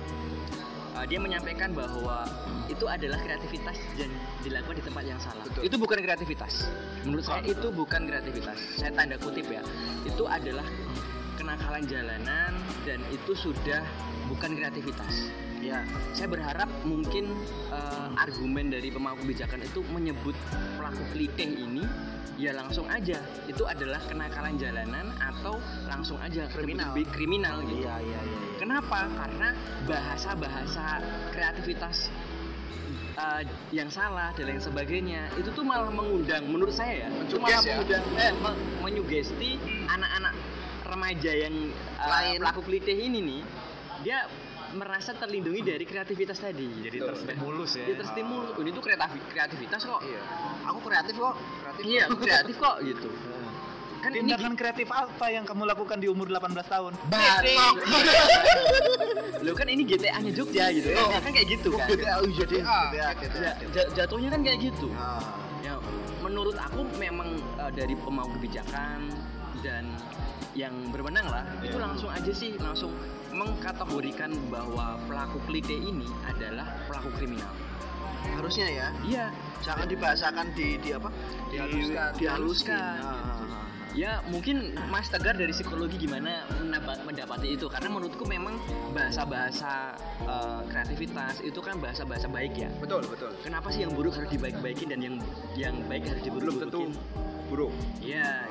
Uh, 0.94 1.10
dia 1.10 1.18
menyampaikan 1.18 1.74
bahwa 1.74 2.22
itu 2.70 2.86
adalah 2.86 3.18
kreativitas 3.18 3.82
dan 3.98 4.14
dilakukan 4.46 4.78
di 4.78 4.84
tempat 4.86 5.02
yang 5.02 5.18
salah. 5.18 5.42
Betul. 5.42 5.66
Itu 5.66 5.82
bukan 5.82 5.98
kreativitas. 5.98 6.70
Menurut 7.02 7.26
saya 7.26 7.42
itu 7.42 7.68
bukan 7.74 8.06
kreativitas. 8.06 8.54
Saya 8.78 8.94
tanda 8.94 9.18
kutip 9.18 9.50
ya. 9.50 9.66
Itu 10.06 10.30
adalah 10.30 10.62
kenakalan 11.34 11.90
jalanan 11.90 12.54
dan 12.86 13.02
itu 13.10 13.34
sudah 13.34 13.82
bukan 14.30 14.54
kreativitas. 14.54 15.34
Ya, 15.64 15.80
saya 16.12 16.28
berharap 16.28 16.68
mungkin 16.84 17.32
uh, 17.72 18.12
argumen 18.20 18.68
dari 18.68 18.92
pemangku 18.92 19.24
kebijakan 19.24 19.64
itu 19.64 19.80
menyebut 19.96 20.36
pelaku 20.76 21.04
klitih 21.16 21.56
ini 21.56 21.88
ya 22.36 22.52
langsung 22.52 22.90
aja 22.90 23.22
itu 23.48 23.64
adalah 23.64 24.02
kenakalan 24.04 24.60
jalanan 24.60 25.14
atau 25.22 25.62
langsung 25.88 26.20
aja 26.20 26.50
Kriminal. 26.52 26.92
lebih 26.92 27.06
kriminal 27.16 27.64
gitu. 27.64 27.86
Iya 27.88 27.96
iya 28.04 28.20
iya. 28.20 28.38
Kenapa? 28.60 29.08
Karena 29.08 29.50
bahasa-bahasa 29.88 31.00
kreativitas 31.32 32.12
uh, 33.16 33.42
yang 33.72 33.88
salah 33.88 34.34
dan 34.36 34.50
lain 34.50 34.62
sebagainya 34.62 35.30
itu 35.40 35.50
tuh 35.54 35.64
malah 35.64 35.94
mengundang 35.94 36.44
menurut 36.50 36.74
saya 36.74 37.06
ya 37.06 37.10
itu 37.24 37.38
malah 37.40 37.62
ya? 37.62 37.80
mengundang 37.80 38.04
eh, 38.20 38.34
me- 38.36 38.60
menyugesti 38.84 39.52
anak-anak 39.88 40.34
remaja 40.84 41.32
yang 41.32 41.56
uh, 42.02 42.10
Lain. 42.12 42.40
pelaku 42.44 42.62
klitih 42.68 42.98
ini 42.98 43.20
nih 43.24 43.42
dia 44.04 44.28
merasa 44.74 45.14
terlindungi 45.14 45.62
dari 45.64 45.84
kreativitas 45.84 46.38
tadi 46.38 46.66
Jadi 46.82 46.98
Betul. 46.98 47.10
terstimulus 47.14 47.72
ya. 47.74 47.86
dia 47.86 47.96
terstimulus 47.98 48.54
ini 48.58 48.70
tuh 48.70 48.82
kreatif- 48.82 49.28
kreativitas 49.28 49.82
kok 49.84 50.02
Iya. 50.02 50.22
Aku 50.66 50.80
kreatif 50.80 51.14
kok. 51.16 51.34
Kreatif. 51.62 51.84
iya 51.84 52.02
aku 52.06 52.18
kreatif 52.20 52.56
kok 52.58 52.76
gitu 52.82 53.10
kan 54.04 54.12
ini 54.12 54.20
Tindakan 54.26 54.54
kreatif 54.54 54.88
apa 54.90 55.26
yang 55.28 55.44
kamu 55.44 55.64
lakukan 55.66 55.96
di 55.96 56.08
umur 56.08 56.28
18 56.28 56.44
tahun? 56.66 56.92
Batok. 57.08 57.76
lo 59.40 59.52
kan 59.60 59.68
ini 59.70 59.84
GTA-nya 59.84 60.32
Jogja 60.34 60.68
gitu 60.72 60.92
Oh. 60.92 61.08
ya 61.08 61.20
kan 61.20 61.32
kayak 61.32 61.48
gitu 61.50 61.70
kan 61.72 61.88
GTA 61.88 62.14
oh 62.18 62.28
iya. 62.28 62.44
GTA. 62.44 62.60
GTA 62.90 63.10
GTA. 63.16 63.40
Ja- 63.40 63.58
ja- 63.72 63.90
jatuhnya 63.96 64.30
kan 64.30 64.42
kayak 64.42 64.60
gitu 64.62 64.92
Ah. 64.94 65.24
ya 65.60 65.80
menurut 66.20 66.58
aku 66.58 66.84
memang 66.94 67.32
uh, 67.56 67.70
dari 67.70 67.96
pemangku 67.96 68.36
kebijakan 68.38 69.08
dan 69.60 69.88
yang 70.52 70.76
berwenang 70.90 71.24
lah 71.26 71.48
itu 71.60 71.72
Iya. 71.72 71.82
langsung 71.82 72.10
aja 72.10 72.32
sih 72.32 72.56
langsung 72.58 72.92
mengkategorikan 73.34 74.32
bahwa 74.48 74.96
pelaku 75.06 75.38
klite 75.44 75.74
ini 75.74 76.06
adalah 76.24 76.66
pelaku 76.86 77.10
kriminal 77.18 77.52
Harusnya 78.24 78.68
ya. 78.68 78.88
iya 79.04 79.26
Jangan 79.60 79.84
dibahasakan 79.84 80.56
di 80.56 80.80
di 80.80 80.92
apa? 80.92 81.12
Di- 81.48 81.60
Dihaluskan. 81.60 82.10
Dihaluskan. 82.16 82.96
Ah, 83.00 83.12
ah, 83.12 83.44
ah. 83.44 83.66
ya 83.94 84.12
mungkin 84.28 84.72
Mas 84.88 85.08
Tegar 85.08 85.36
dari 85.36 85.52
psikologi 85.52 86.00
gimana 86.00 86.44
mendapat, 86.58 87.04
mendapati 87.04 87.52
itu 87.52 87.68
karena 87.68 87.88
menurutku 87.88 88.24
memang 88.24 88.56
bahasa-bahasa 88.92 89.94
uh, 90.24 90.64
kreativitas 90.66 91.40
itu 91.40 91.60
kan 91.60 91.78
bahasa-bahasa 91.78 92.26
baik 92.26 92.58
ya 92.58 92.72
Betul, 92.80 93.04
betul. 93.06 93.32
kenapa 93.40 93.70
sih 93.70 93.84
yang 93.84 93.92
buruk 93.92 94.16
harus 94.16 94.32
dibaik-baikin 94.32 94.88
dan 94.90 95.00
yang 95.00 95.16
yang 95.54 95.76
baik 95.86 96.08
harus 96.08 96.24
Belum 96.26 96.58
tentu 96.58 96.90
diburuk-burukin 96.90 96.92
buruk. 97.48 97.72
iya 98.02 98.48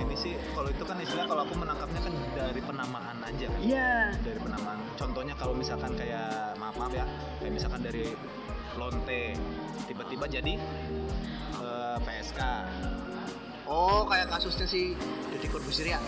ini 0.00 0.14
sih, 0.14 0.32
kalau 0.50 0.66
itu 0.66 0.80
kan 0.80 0.96
istilah 0.98 1.24
kalau 1.24 1.42
aku 1.42 1.54
menangkapnya 1.54 2.00
kan 2.00 2.12
dari 2.32 2.60
penamaan 2.60 3.16
aja. 3.20 3.46
kan. 3.46 3.60
iya 3.60 4.10
Dari 4.16 4.38
penamaan. 4.38 4.78
Contohnya 4.94 5.34
kalau 5.34 5.52
misalkan 5.52 5.92
kayak 5.94 6.28
maaf 6.56 6.74
maaf 6.74 6.90
ya, 6.90 7.04
kayak 7.38 7.52
misalkan 7.52 7.80
dari 7.80 8.16
lonte 8.74 9.36
tiba-tiba 9.84 10.24
jadi 10.26 10.54
eh, 11.56 11.96
PSK. 12.00 12.40
Oh, 13.64 14.02
kayak 14.02 14.26
kasusnya 14.28 14.66
si 14.66 14.98
Deddy 15.30 15.46
Corbuzier 15.46 15.94
ya, 15.94 16.00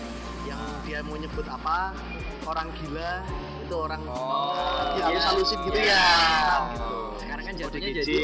yang 0.43 0.59
dia 0.83 0.99
mau 0.99 1.15
nyebut 1.15 1.47
apa 1.47 1.95
orang 2.43 2.67
gila 2.75 3.23
itu 3.63 3.71
orang 3.73 4.03
Oh, 4.03 4.51
ya, 4.93 5.07
halus 5.07 5.23
halusin 5.23 5.59
gitu 5.63 5.79
iya. 5.79 5.95
ya. 5.95 6.57
Gitu. 6.67 6.91
sekarang 7.15 7.43
kan 7.45 7.53
ODGJ. 7.55 7.63
jatuhnya 7.63 7.89
jadi 7.95 8.19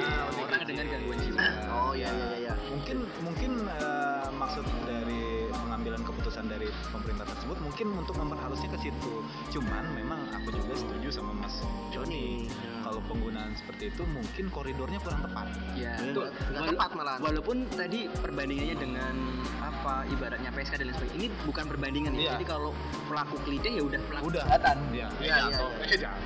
Ah, 0.00 0.26
orang 0.34 0.62
dengan 0.66 0.84
gangguan 0.88 1.18
jiwa 1.22 1.38
Oh 1.70 1.92
iya 1.94 2.10
iya 2.10 2.26
iya. 2.40 2.54
Mungkin 2.66 2.96
mungkin 3.22 3.50
eh, 3.70 4.17
maksud 4.48 4.64
dari 4.82 5.20
pengambilan 5.52 6.00
keputusan 6.00 6.48
dari 6.48 6.64
pemerintah 6.88 7.28
tersebut 7.28 7.60
mungkin 7.60 7.92
untuk 7.94 8.16
memperhalusnya 8.16 8.72
ke 8.72 8.80
situ 8.80 9.20
cuman 9.52 9.84
memang 9.92 10.24
aku 10.32 10.48
juga 10.50 10.72
setuju 10.74 11.08
sama 11.12 11.36
Mas 11.36 11.60
Joni 11.92 12.48
kalau 12.80 13.04
penggunaan 13.04 13.52
seperti 13.54 13.92
itu 13.92 14.08
mungkin 14.08 14.48
koridornya 14.48 14.96
kurang 14.98 15.20
tepat 15.20 15.52
ya 15.76 15.92
Ya, 16.00 16.00
nggak- 16.08 16.32
nggak 16.32 16.62
Wala- 16.62 16.72
tepat 16.72 16.90
malah. 16.96 17.16
walaupun 17.20 17.56
tadi 17.68 18.08
perbandingannya 18.14 18.76
dengan 18.78 19.14
apa 19.60 20.08
ibaratnya 20.08 20.48
PSK 20.48 20.74
dan 20.74 20.86
lain 20.86 20.96
sebagainya 20.96 21.16
ini 21.18 21.28
bukan 21.44 21.64
perbandingan 21.68 22.12
ya 22.14 22.18
Iya. 22.18 22.30
jadi 22.34 22.44
kalau 22.48 22.70
pelaku 23.04 23.36
kelitih 23.44 23.72
ya 23.74 23.82
udah 23.84 24.00
pelaku 24.02 24.24
Udah. 24.26 24.44
kejahatan 24.48 24.76
Iya, 24.88 25.08
Iya, 25.20 25.28
iya, 25.28 25.36
atau 25.52 25.68
iya. 25.68 25.84
eh, 25.84 25.98
jangan. 25.98 26.22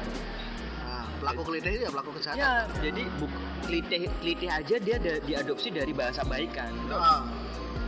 Nah, 0.81 1.05
pelaku 1.19 1.41
kelitih 1.45 1.71
itu 1.73 1.81
ya 1.81 1.91
pelaku 1.91 2.11
kejahatan. 2.15 2.39
ya 2.39 2.53
jadi 2.79 3.03
buk, 3.19 3.33
kelitih 3.63 4.01
kelitih 4.17 4.49
aja 4.49 4.75
dia 4.79 4.95
ada- 4.97 5.21
diadopsi 5.21 5.69
dari 5.71 5.91
bahasa 5.93 6.23
baik 6.23 6.51
kan 6.53 6.71
Ah, 6.89 7.27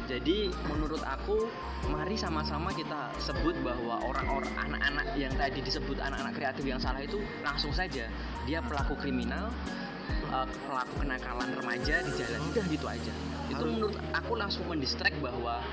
Jadi 0.04 0.52
menurut 0.68 1.00
aku 1.00 1.49
mari 1.88 2.16
sama-sama 2.16 2.68
kita 2.76 3.08
sebut 3.16 3.56
bahwa 3.64 4.04
orang-orang 4.04 4.52
anak-anak 4.52 5.06
yang 5.16 5.32
tadi 5.32 5.64
disebut 5.64 5.96
anak-anak 5.96 6.37
kreatif 6.37 6.64
yang 6.64 6.80
salah 6.80 7.00
itu 7.00 7.20
langsung 7.40 7.73
saja 7.73 8.08
dia 8.44 8.61
pelaku 8.61 8.96
kriminal, 9.00 9.49
eh, 10.28 10.46
pelaku 10.68 10.94
kenakalan 11.00 11.49
remaja 11.56 12.04
di 12.04 12.12
jalan 12.20 12.40
udah 12.52 12.64
gitu 12.68 12.87
aja. 12.88 13.12
Itu 13.49 13.64
Harus- 13.64 13.73
menurut 13.73 13.96
aku 14.12 14.32
langsung 14.37 14.64
mendistract 14.68 15.16
bahwa 15.25 15.64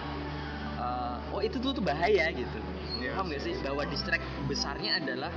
eh, 0.80 1.36
oh 1.36 1.42
itu 1.44 1.60
tuh, 1.60 1.76
tuh 1.76 1.84
bahaya 1.84 2.32
gitu. 2.32 2.60
Yes. 3.04 3.12
Paham 3.18 3.34
gak 3.34 3.42
sih 3.44 3.54
bahwa 3.60 3.84
distract 3.90 4.24
besarnya 4.48 5.02
adalah 5.02 5.32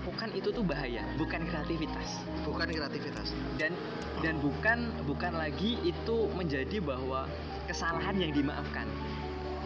melakukan 0.00 0.32
itu 0.32 0.48
tuh 0.48 0.64
bahaya, 0.64 1.04
bukan 1.20 1.44
kreativitas 1.44 2.24
bukan 2.40 2.72
kreativitas. 2.72 3.36
dan 3.60 3.76
dan 4.24 4.40
bukan 4.40 4.88
bukan 5.04 5.36
lagi 5.36 5.76
itu 5.84 6.24
menjadi 6.32 6.80
bahwa 6.80 7.28
kesalahan 7.68 8.16
yang 8.16 8.32
dimaafkan. 8.32 8.88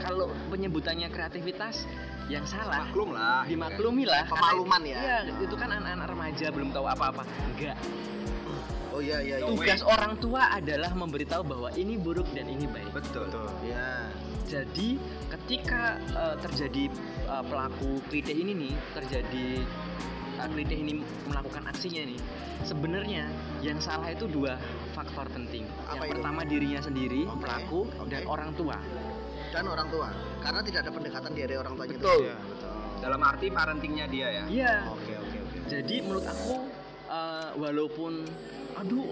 Kalau 0.03 0.35
penyebutannya 0.51 1.07
kreativitas 1.07 1.87
yang 2.27 2.43
salah 2.51 2.83
Maklum 2.83 3.15
lah. 3.15 3.47
dimaklumi 3.47 4.11
lah. 4.11 4.27
karena- 4.27 4.43
Pemaluman 4.43 4.83
ya. 4.83 4.99
Iya, 4.99 5.19
itu 5.39 5.55
kan 5.55 5.71
anak-anak 5.71 6.07
remaja 6.11 6.47
belum 6.51 6.69
tahu 6.75 6.87
apa-apa. 6.91 7.23
Enggak. 7.55 7.79
Oh 8.91 8.99
iya 8.99 9.23
iya 9.23 9.39
iya. 9.39 9.47
Tugas 9.47 9.87
orang 9.87 10.19
tua 10.19 10.51
adalah 10.51 10.91
memberitahu 10.99 11.47
bahwa 11.47 11.71
ini 11.79 11.95
buruk 11.95 12.27
dan 12.35 12.51
ini 12.51 12.67
baik. 12.67 12.91
Betul. 12.91 13.31
Betul. 13.31 13.49
Ya. 13.63 14.11
Jadi 14.51 14.99
ketika 15.31 15.95
eh, 16.11 16.37
terjadi 16.43 16.85
eh, 17.31 17.45
pelaku 17.47 18.03
klitih 18.11 18.35
ini 18.35 18.53
nih, 18.67 18.75
terjadi 18.93 19.63
uh, 20.45 20.49
klitih 20.53 20.79
ini 20.79 20.93
melakukan 21.25 21.65
aksinya 21.65 22.05
nih, 22.05 22.21
sebenarnya 22.63 23.25
yang 23.65 23.81
salah 23.81 24.13
itu 24.13 24.29
dua 24.29 24.61
faktor 24.93 25.27
penting. 25.33 25.65
Apa 25.89 26.05
yang 26.05 26.13
itu? 26.13 26.21
pertama 26.21 26.41
dirinya 26.45 26.81
sendiri, 26.85 27.25
Oke, 27.25 27.41
pelaku 27.41 27.81
oke. 27.97 28.09
dan 28.13 28.23
orang 28.29 28.51
tua. 28.53 28.77
Dan 29.51 29.65
orang 29.71 29.89
tua. 29.89 30.09
Karena 30.43 30.61
tidak 30.61 30.81
ada 30.85 30.93
pendekatan 30.93 31.31
dari 31.33 31.55
orang 31.57 31.73
tuanya 31.79 31.97
Betul. 31.97 32.11
itu. 32.11 32.25
Iya, 32.29 32.37
betul. 32.43 32.73
Dalam 33.01 33.21
arti 33.21 33.47
parentingnya 33.49 34.07
dia 34.09 34.29
ya. 34.29 34.45
Iya. 34.49 34.75
Oke 34.93 35.13
oke 35.17 35.37
oke. 35.41 35.59
Jadi 35.71 35.97
menurut 36.05 36.27
aku 36.27 36.55
uh, 37.09 37.51
walaupun 37.57 38.13
aduh 38.75 39.07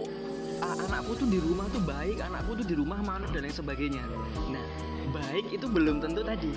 a- 0.58 0.78
anakku 0.90 1.12
tuh 1.14 1.28
di 1.30 1.38
rumah 1.38 1.66
tuh 1.70 1.82
baik, 1.82 2.18
anakku 2.18 2.58
tuh 2.58 2.66
di 2.66 2.74
rumah 2.74 2.98
manut 3.00 3.30
dan 3.30 3.46
lain 3.46 3.54
sebagainya. 3.54 4.02
Nah, 4.50 4.64
baik 5.12 5.54
itu 5.54 5.66
belum 5.70 6.02
tentu 6.02 6.26
tadi 6.26 6.50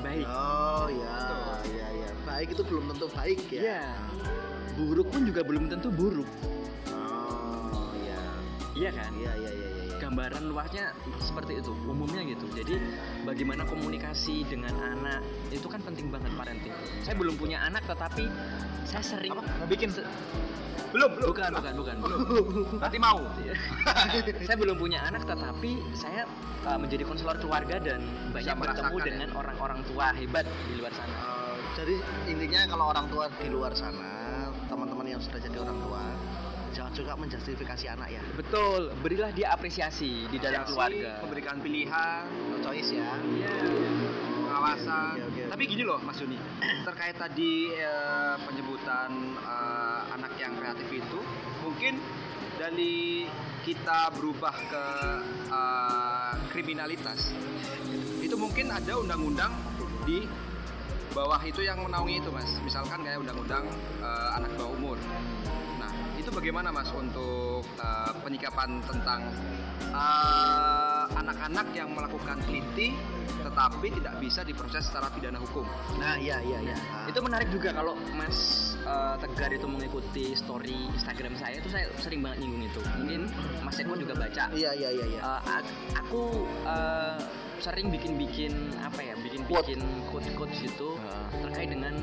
baik. 0.00 0.24
Oh 0.24 0.88
ya 0.88 1.12
ya 1.12 1.56
ya. 1.68 1.75
Baik 2.36 2.52
itu 2.52 2.62
belum 2.62 2.84
tentu 2.92 3.08
baik 3.10 3.40
ya. 3.48 3.60
Iya. 3.64 3.82
Buruk 4.76 5.08
pun 5.08 5.24
juga 5.24 5.40
belum 5.40 5.72
tentu 5.72 5.88
buruk. 5.88 6.28
Oh 6.92 7.96
ya. 7.96 8.20
Iya 8.76 8.90
kan? 8.92 9.10
Iya 9.16 9.32
iya 9.32 9.50
iya 9.50 9.50
iya. 9.56 9.68
iya. 9.72 9.96
gambaran 9.96 10.52
luasnya 10.52 10.92
seperti 11.16 11.56
itu 11.56 11.72
umumnya 11.88 12.20
gitu 12.20 12.44
jadi 12.52 12.76
bagaimana 13.24 13.64
komunikasi 13.64 14.44
dengan 14.44 14.76
anak 14.76 15.24
itu 15.48 15.64
kan 15.64 15.80
penting 15.80 16.12
banget 16.12 16.28
parenting 16.36 16.68
saya 17.00 17.16
belum 17.16 17.40
punya 17.40 17.64
anak 17.64 17.80
tetapi 17.88 18.28
saya 18.84 19.00
sering 19.00 19.32
Apa? 19.32 19.48
Mau 19.56 19.64
bikin 19.64 19.88
se- 19.88 20.04
Belum, 20.92 21.16
belum. 21.16 21.32
bukan 21.32 21.48
bukan 21.48 21.72
bukan 21.80 21.96
belum 22.04 22.18
Nanti 22.84 22.98
mau. 23.00 23.24
saya 24.46 24.56
belum 24.60 24.76
punya 24.76 25.00
anak 25.00 25.24
tetapi 25.24 25.80
saya 25.96 26.28
uh, 26.68 26.76
menjadi 26.76 27.08
konselor 27.08 27.40
keluarga 27.40 27.80
dan 27.80 28.04
banyak 28.36 28.52
bertemu 28.52 28.96
ya? 29.00 29.04
dengan 29.08 29.28
orang-orang 29.32 29.80
tua 29.88 30.12
hebat 30.12 30.44
di 30.68 30.76
luar 30.76 30.92
sana 30.92 31.16
Eh, 31.16 31.45
jadi 31.76 31.94
intinya 32.24 32.60
kalau 32.72 32.84
orang 32.88 33.06
tua 33.12 33.28
di 33.36 33.52
luar 33.52 33.76
sana, 33.76 34.48
teman-teman 34.64 35.12
yang 35.12 35.20
sudah 35.20 35.36
jadi 35.36 35.60
orang 35.60 35.76
tua, 35.84 36.02
jangan 36.72 36.92
juga 36.96 37.12
menjustifikasi 37.20 37.84
anak 37.92 38.08
ya. 38.16 38.22
betul 38.36 38.92
berilah 39.00 39.32
dia 39.36 39.52
apresiasi 39.52 40.24
di 40.28 40.36
dalam 40.40 40.64
Apresiasi, 40.64 40.72
keluarga 40.72 41.12
Memberikan 41.24 41.56
pilihan, 41.60 42.22
No 42.52 42.56
choice 42.64 42.90
ya. 42.96 43.12
Iya. 43.20 43.54
pengawasan. 44.44 45.12
Oke, 45.12 45.20
oke, 45.20 45.32
oke. 45.36 45.42
Tapi 45.52 45.62
gini 45.68 45.82
loh 45.84 46.00
Mas 46.00 46.16
Juni, 46.16 46.38
terkait 46.88 47.16
tadi 47.20 47.76
eh, 47.76 48.34
penyebutan 48.40 49.10
eh, 49.36 50.02
anak 50.16 50.32
yang 50.40 50.56
kreatif 50.56 50.88
itu, 50.88 51.20
mungkin 51.60 52.00
dari 52.56 53.28
kita 53.68 54.16
berubah 54.16 54.56
ke 54.68 54.84
eh, 55.52 56.32
kriminalitas, 56.56 57.36
itu 58.24 58.36
mungkin 58.40 58.72
ada 58.72 58.96
undang-undang 58.96 59.52
di 60.08 60.24
bawah 61.16 61.40
itu 61.40 61.64
yang 61.64 61.80
menaungi 61.80 62.20
itu 62.20 62.28
Mas. 62.28 62.60
Misalkan 62.60 63.00
kayak 63.00 63.24
undang-undang 63.24 63.64
eh, 64.04 64.28
anak 64.36 64.52
bawah 64.60 64.72
umur. 64.76 64.98
Nah, 65.80 65.92
itu 66.20 66.28
bagaimana 66.28 66.68
Mas 66.68 66.92
untuk 66.92 67.64
eh, 67.80 68.12
penyikapan 68.20 68.84
tentang 68.84 69.32
eh, 69.80 71.04
anak-anak 71.16 71.72
yang 71.72 71.88
melakukan 71.96 72.36
keliti 72.44 72.92
tetapi 73.46 73.88
tidak 73.94 74.14
bisa 74.18 74.42
diproses 74.42 74.90
secara 74.90 75.06
pidana 75.14 75.38
hukum. 75.38 75.62
Nah 76.02 76.18
iya 76.18 76.42
iya 76.42 76.58
iya. 76.66 76.76
Ah. 76.90 77.06
itu 77.06 77.22
menarik 77.22 77.46
juga 77.54 77.70
kalau 77.70 77.94
Mas 78.18 78.74
uh, 78.82 79.14
Tegar 79.22 79.54
itu 79.54 79.70
mengikuti 79.70 80.34
story 80.34 80.90
Instagram 80.90 81.38
saya 81.38 81.62
itu 81.62 81.70
saya 81.70 81.86
sering 82.02 82.26
banget 82.26 82.42
nyinggung 82.42 82.66
itu 82.66 82.80
mungkin 82.98 83.30
Mas 83.62 83.78
Eko 83.78 83.94
juga 83.94 84.18
baca 84.18 84.50
Iya 84.50 84.70
iya 84.74 84.90
iya 84.90 85.06
iya. 85.06 85.20
Uh, 85.22 85.62
aku 85.94 86.22
uh, 86.66 87.18
sering 87.58 87.88
bikin-bikin 87.88 88.52
apa 88.78 89.00
ya 89.00 89.14
bikin-bikin 89.18 89.80
quote-quote 90.08 90.52
gitu 90.56 90.96
Ah. 91.00 91.26
terkait 91.42 91.72
dengan 91.72 91.94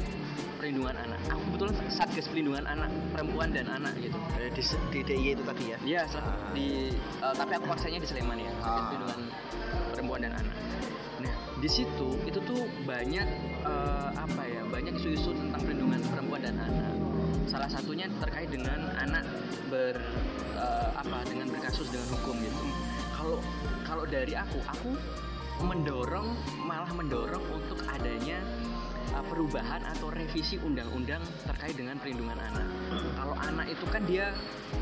perlindungan 0.58 0.96
anak 0.96 1.20
aku 1.28 1.42
kebetulan 1.52 1.74
satgas 1.92 2.26
perlindungan 2.32 2.64
anak 2.66 2.90
perempuan 3.12 3.52
dan 3.52 3.68
anak 3.68 3.94
gitu 4.00 4.16
di, 4.40 4.62
di 4.92 5.00
DIY 5.04 5.30
itu 5.36 5.44
tadi 5.44 5.64
ya. 5.72 5.78
Iya, 5.84 6.02
sel- 6.08 6.36
di 6.56 6.92
uh, 7.20 7.36
tapi 7.36 7.52
aku 7.60 7.66
paksanya 7.68 8.00
di 8.00 8.08
Sleman 8.08 8.38
ya, 8.40 8.52
Satgas 8.60 8.72
Ah. 8.80 8.86
perlindungan 8.90 9.22
perempuan 9.94 10.20
dan 10.24 10.34
anak. 10.40 10.56
Nah, 11.22 11.34
di 11.60 11.70
situ 11.70 12.10
itu 12.24 12.40
tuh 12.44 12.62
banyak 12.84 13.28
uh, 13.64 14.10
apa 14.16 14.42
ya, 14.44 14.62
banyak 14.68 14.94
isu-isu 14.98 15.32
tentang 15.32 15.62
perlindungan 15.62 16.02
perempuan 16.08 16.42
dan 16.44 16.56
anak. 16.60 16.92
Salah 17.48 17.68
satunya 17.68 18.08
terkait 18.24 18.48
dengan 18.50 18.88
anak 18.98 19.28
ber 19.68 20.00
uh, 20.56 20.90
apa 20.96 21.28
dengan 21.28 21.52
berkasus 21.52 21.92
dengan 21.92 22.08
hukum 22.16 22.40
gitu. 22.40 22.64
Kalau 23.14 23.38
kalau 23.84 24.04
dari 24.08 24.32
aku, 24.34 24.60
aku 24.64 24.92
mendorong 25.62 26.34
malah 26.66 26.90
mendorong 26.96 27.44
untuk 27.54 27.78
adanya 27.92 28.42
uh, 29.14 29.24
perubahan 29.30 29.86
atau 29.86 30.10
revisi 30.10 30.58
undang-undang 30.60 31.22
terkait 31.46 31.78
dengan 31.78 32.02
perlindungan 32.02 32.38
anak. 32.40 32.68
Kalau 33.14 33.36
anak 33.38 33.68
itu 33.70 33.86
kan 33.90 34.02
dia 34.10 34.34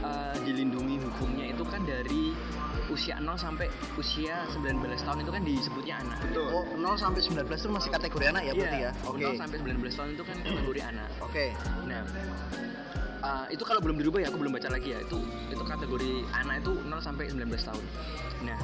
uh, 0.01 0.35
dilindungi 0.41 1.03
hukumnya 1.03 1.51
itu 1.51 1.63
kan 1.67 1.83
dari 1.83 2.31
usia 2.91 3.19
0 3.19 3.39
sampai 3.39 3.71
usia 3.95 4.43
19 4.51 4.83
tahun 4.83 5.19
itu 5.23 5.31
kan 5.31 5.43
disebutnya 5.43 5.95
anak. 6.03 6.19
Oh 6.35 6.65
0 6.75 6.95
sampai 6.99 7.19
19 7.23 7.47
itu 7.47 7.69
masih 7.71 7.89
kategori 7.91 8.25
anak 8.31 8.43
ya 8.47 8.53
berarti 8.55 8.79
ya. 8.79 8.91
Oke. 9.07 9.25
0 9.27 9.41
sampai 9.41 9.57
19 9.63 9.97
tahun 9.97 10.09
itu 10.15 10.23
kan 10.27 10.37
kategori 10.43 10.81
anak. 10.83 11.09
Oke. 11.23 11.45
Nah, 11.87 12.01
uh, 13.23 13.45
itu 13.51 13.63
kalau 13.63 13.79
belum 13.79 13.97
dirubah 13.99 14.19
ya 14.23 14.27
aku 14.31 14.37
belum 14.39 14.53
baca 14.55 14.69
lagi 14.71 14.95
ya. 14.95 14.99
Itu 15.03 15.19
itu 15.51 15.63
kategori 15.63 16.11
anak 16.35 16.55
itu 16.63 16.73
0 16.83 16.99
sampai 16.99 17.31
19 17.31 17.47
tahun. 17.47 17.85
Nah, 18.43 18.59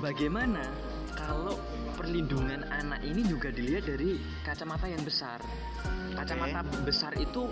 bagaimana 0.00 0.64
kalau 1.30 1.54
perlindungan 1.94 2.66
anak 2.74 3.06
ini 3.06 3.22
juga 3.22 3.54
dilihat 3.54 3.86
dari 3.86 4.18
kacamata 4.42 4.90
yang 4.90 4.98
besar. 5.06 5.38
Kacamata 6.10 6.66
besar 6.82 7.14
itu 7.22 7.46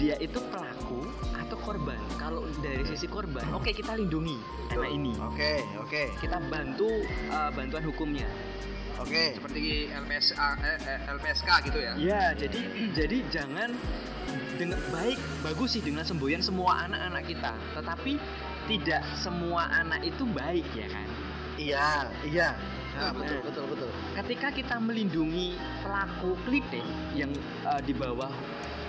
dia 0.00 0.16
itu 0.24 0.40
pelaku 0.48 1.04
atau 1.36 1.56
korban. 1.60 2.00
Kalau 2.16 2.48
dari 2.64 2.80
sisi 2.88 3.04
korban, 3.04 3.44
oke 3.52 3.76
kita 3.76 3.92
lindungi 3.92 4.40
anak 4.72 4.88
ini. 4.88 5.12
Oke 5.20 5.60
oke 5.76 6.16
Kita 6.16 6.40
bantu 6.48 6.88
uh, 7.28 7.52
bantuan 7.52 7.84
hukumnya. 7.84 8.24
oke. 8.96 9.36
Seperti 9.36 9.92
LPSA, 9.92 10.48
eh, 10.64 10.78
eh, 10.80 11.00
LPSK 11.20 11.48
gitu 11.68 11.78
ya. 11.84 11.92
Ya, 12.00 12.24
jadi 12.32 12.60
jadi 13.04 13.16
jangan 13.28 13.76
dengan 14.56 14.80
baik 14.88 15.20
bagus 15.44 15.76
sih 15.76 15.84
dengan 15.84 16.08
semboyan 16.08 16.40
semua 16.40 16.88
anak-anak 16.88 17.28
kita, 17.28 17.52
tetapi 17.76 18.16
tidak 18.64 19.04
semua 19.20 19.68
anak 19.76 20.08
itu 20.08 20.24
baik 20.24 20.64
ya 20.72 20.88
kan. 20.88 21.19
Iya 21.60 22.08
iya. 22.24 22.48
Nah, 22.90 23.14
Betul. 23.14 23.38
betul 23.38 23.40
betul 23.46 23.64
betul. 23.70 23.90
Ketika 24.16 24.48
kita 24.50 24.76
melindungi 24.80 25.54
pelaku 25.80 26.34
klite 26.42 26.82
yang 27.14 27.30
uh, 27.62 27.78
di 27.78 27.92
bawah 27.92 28.32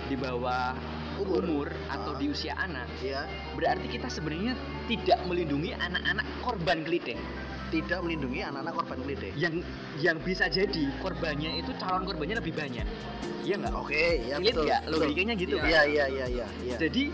di 0.08 0.16
bawah 0.18 0.74
Umur. 1.12 1.44
umur, 1.44 1.68
atau 1.86 2.16
Ah. 2.16 2.18
di 2.18 2.26
usia 2.26 2.56
anak, 2.56 2.88
Iya. 2.98 3.28
berarti 3.54 3.86
kita 3.86 4.08
sebenarnya 4.08 4.56
tidak 4.88 5.20
melindungi 5.22 5.76
anak-anak 5.76 6.24
korban 6.40 6.80
klite. 6.82 7.14
tidak 7.72 8.04
melindungi 8.04 8.44
anak-anak 8.44 8.74
korban 8.76 9.00
kelitih. 9.00 9.32
yang 9.32 9.64
yang 9.96 10.20
bisa 10.20 10.44
jadi 10.44 10.92
korbannya 11.00 11.56
itu 11.56 11.72
calon 11.80 12.04
korbannya 12.04 12.36
lebih 12.36 12.52
banyak 12.52 12.84
iya 13.40 13.56
nggak 13.56 13.72
Oke, 13.72 14.28
ya 14.28 14.36
Sulit 14.36 14.52
betul. 14.52 14.66
betul. 14.68 14.92
Logikanya 14.92 15.34
gitu 15.40 15.54
kan? 15.56 15.68
Iya, 15.72 15.80
iya, 15.88 16.04
iya, 16.06 16.26
iya, 16.28 16.46
iya. 16.60 16.76
jadi 16.76 17.08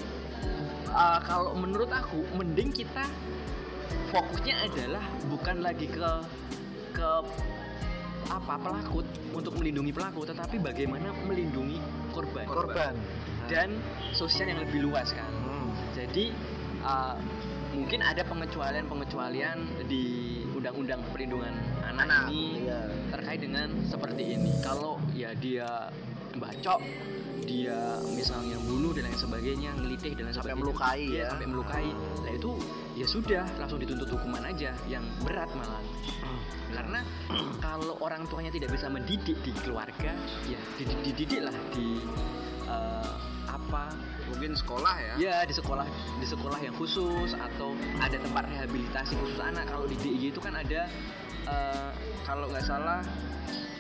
uh, 0.91 1.19
kalau 1.23 1.55
menurut 1.55 1.87
aku 1.89 2.27
mending 2.35 2.75
kita 2.75 3.07
fokusnya 4.11 4.55
adalah 4.69 5.05
bukan 5.29 5.61
lagi 5.61 5.87
ke 5.89 6.11
ke 6.97 7.11
apa 8.29 8.55
pelaku 8.61 9.01
untuk 9.33 9.57
melindungi 9.57 9.93
pelaku 9.95 10.29
tetapi 10.29 10.61
bagaimana 10.61 11.15
melindungi 11.25 11.81
korban, 12.13 12.45
korban. 12.45 12.93
dan 13.49 13.73
sosial 14.13 14.53
yang 14.53 14.61
lebih 14.61 14.85
luas 14.85 15.17
kan 15.17 15.31
Hmm. 15.49 15.73
jadi 15.97 16.33
uh, 16.85 17.17
mungkin 17.73 18.01
ada 18.05 18.27
pengecualian-pengecualian 18.27 19.87
di 19.89 20.39
undang-undang 20.53 20.99
perlindungan 21.15 21.55
anak, 21.87 22.05
Anak, 22.11 22.23
ini 22.29 22.67
iya. 22.67 22.81
terkait 23.15 23.41
dengan 23.41 23.69
seperti 23.87 24.35
ini. 24.35 24.53
Kalau 24.59 24.99
ya 25.15 25.31
dia 25.39 25.93
bacok, 26.35 26.83
dia 27.49 27.79
misalnya 28.13 28.57
bunuh 28.61 28.93
dan 28.93 29.09
lain 29.09 29.17
sebagainya, 29.17 29.71
ngelitih 29.81 30.13
dan 30.13 30.29
lain 30.29 30.37
Sampai 30.37 30.53
sebagainya, 30.53 30.61
melukai 30.61 31.01
Iya, 31.01 31.19
ya. 31.19 31.27
sampai 31.33 31.47
melukai. 31.49 31.89
Nah 32.23 32.33
itu 32.37 32.51
ya 32.95 33.07
sudah 33.09 33.45
langsung 33.57 33.79
dituntut 33.81 34.09
hukuman 34.13 34.45
aja 34.45 34.71
yang 34.85 35.05
berat 35.25 35.49
malah. 35.57 35.81
Karena 36.69 37.01
kalau 37.65 37.97
orang 38.05 38.29
tuanya 38.29 38.53
tidak 38.53 38.77
bisa 38.77 38.93
mendidik 38.93 39.41
di 39.41 39.53
keluarga, 39.65 40.13
ya 40.45 40.61
dididik, 40.77 41.17
dididiklah 41.17 41.57
di 41.73 42.05
eh, 42.69 43.13
apa 43.49 43.97
Mungkin 44.29 44.53
sekolah 44.53 44.95
ya. 45.01 45.15
Ya 45.17 45.37
di 45.49 45.57
sekolah 45.57 45.89
di 46.21 46.27
sekolah 46.29 46.61
yang 46.61 46.77
khusus 46.77 47.33
atau 47.33 47.73
ada 47.97 48.21
tempat 48.21 48.45
rehabilitasi 48.45 49.17
khusus 49.17 49.41
anak. 49.41 49.65
Kalau 49.73 49.89
di 49.89 49.97
DIY 49.97 50.37
itu 50.37 50.41
kan 50.45 50.53
ada 50.53 50.85
eh, 51.49 51.91
kalau 52.29 52.45
nggak 52.53 52.65
salah 52.69 53.01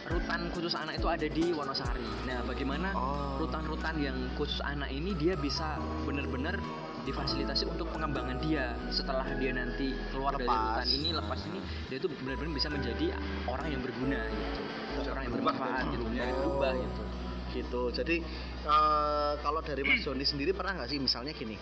rutan 0.08 0.48
khusus 0.50 0.74
anak 0.74 0.96
itu 0.96 1.08
ada 1.08 1.26
di 1.28 1.44
Wonosari. 1.52 2.04
Nah, 2.24 2.40
bagaimana 2.44 2.90
Oh. 2.92 3.38
rutan-rutan 3.38 3.94
yang 4.00 4.16
khusus 4.34 4.58
anak 4.60 4.88
ini 4.88 5.14
dia 5.14 5.36
bisa 5.36 5.76
benar-benar 6.02 6.58
difasilitasi 7.04 7.64
untuk 7.64 7.88
pengembangan 7.88 8.36
dia 8.36 8.76
setelah 8.92 9.24
dia 9.40 9.56
nanti 9.56 9.96
keluar 10.12 10.36
dari 10.36 10.44
Lepas. 10.44 10.60
rutan 10.60 10.88
ini 10.92 11.08
lepas 11.16 11.40
ini 11.48 11.58
dia 11.88 11.96
itu 11.96 12.08
benar-benar 12.20 12.52
bisa 12.52 12.68
menjadi 12.68 13.06
orang 13.48 13.68
yang 13.72 13.80
berguna 13.80 14.20
gitu 14.28 14.60
orang 15.08 15.22
yang 15.24 15.34
bermanfaat 15.40 15.72
dari 15.78 15.92
gitu 15.96 16.04
dari 16.12 16.32
berubah 16.36 16.72
gitu 16.76 17.02
gitu 17.48 17.82
jadi 17.96 18.16
eh, 18.60 19.32
kalau 19.40 19.60
dari 19.64 19.82
Mas 19.88 20.04
Joni 20.04 20.24
sendiri 20.28 20.52
pernah 20.52 20.76
nggak 20.76 20.90
sih 20.92 21.00
misalnya 21.00 21.32
gini 21.32 21.56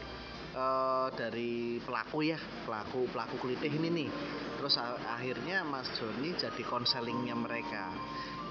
eh, 0.51 1.07
dari 1.15 1.79
pelaku 1.79 2.27
ya 2.27 2.39
pelaku 2.67 3.07
pelaku 3.15 3.39
kelitih 3.39 3.71
ini 3.71 3.89
nih 4.03 4.09
terus 4.59 4.75
akhirnya 5.07 5.63
Mas 5.63 5.87
Joni 5.95 6.35
jadi 6.35 6.63
konselingnya 6.67 7.39
mereka 7.39 7.95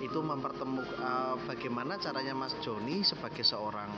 itu 0.04 0.20
mempertemukan 0.20 0.96
eh, 1.00 1.36
bagaimana 1.48 1.96
caranya 2.00 2.36
Mas 2.36 2.56
Joni 2.60 3.04
sebagai 3.06 3.44
seorang 3.44 3.92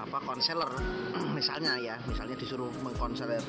apa 0.00 0.18
konselor. 0.24 0.72
Misalnya 1.36 1.76
ya 1.76 2.00
misalnya 2.08 2.36
disuruh 2.36 2.72
mengkonseler. 2.80 3.42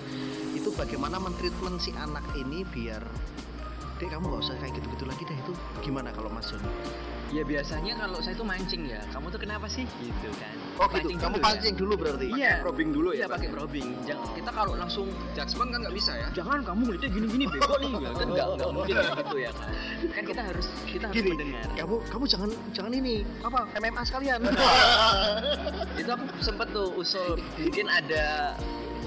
Itu 0.52 0.76
bagaimana 0.76 1.20
mentreatment 1.22 1.80
si 1.80 1.96
anak 1.96 2.24
ini 2.36 2.68
biar 2.68 3.04
dek 4.02 4.18
kamu 4.18 4.34
nggak 4.34 4.42
usah 4.42 4.58
kayak 4.58 4.82
gitu-gitu 4.82 5.06
lagi 5.06 5.24
deh 5.30 5.38
itu 5.38 5.54
gimana 5.86 6.10
kalau 6.10 6.34
Mas 6.34 6.50
Joni 6.50 6.66
ya 7.32 7.44
biasanya 7.48 7.94
kalau 7.96 8.20
saya 8.20 8.36
tuh 8.36 8.44
mancing 8.46 8.84
ya. 8.92 9.00
Kamu 9.16 9.32
tuh 9.32 9.40
kenapa 9.40 9.66
sih? 9.72 9.88
Gitu 10.04 10.30
kan. 10.36 10.54
Oh 10.80 10.88
gitu, 10.92 11.16
kamu 11.16 11.38
dulu 11.38 11.40
ya. 11.40 11.46
pancing 11.48 11.76
dulu 11.80 11.94
berarti. 11.96 12.28
iya. 12.36 12.54
Probing 12.60 12.90
dulu 12.92 13.10
iya 13.16 13.26
ya, 13.26 13.32
pakai 13.32 13.50
probing. 13.50 13.88
Jangan 14.04 14.28
kita 14.36 14.52
kalau 14.52 14.74
langsung 14.76 15.08
Judgement 15.32 15.70
kan 15.72 15.80
nggak 15.88 15.96
bisa 15.96 16.12
ya. 16.20 16.28
jangan 16.36 16.60
kamu 16.68 16.82
ngeliatnya 16.88 17.10
gini-gini 17.12 17.46
bego 17.48 17.76
nih. 17.80 17.94
Ya 17.96 18.12
kan 18.20 18.28
nggak 18.28 18.48
nggak 18.60 18.72
mungkin. 18.76 18.96
gitu 19.00 19.38
ya 19.40 19.52
kan 19.56 19.70
kan 20.12 20.24
kita 20.28 20.42
harus 20.44 20.68
kita 20.86 21.06
harus 21.08 21.16
Gini, 21.16 21.30
mendengar. 21.34 21.68
kamu 21.80 21.96
kamu 22.12 22.24
jangan 22.28 22.50
jangan 22.76 22.92
ini. 22.92 23.16
Apa? 23.42 23.60
MMA 23.80 24.02
sekalian. 24.04 24.40
itu 26.02 26.10
aku 26.12 26.26
sempet 26.44 26.68
tuh 26.76 26.90
usul 27.00 27.38
mungkin 27.58 27.88
ada 27.88 28.58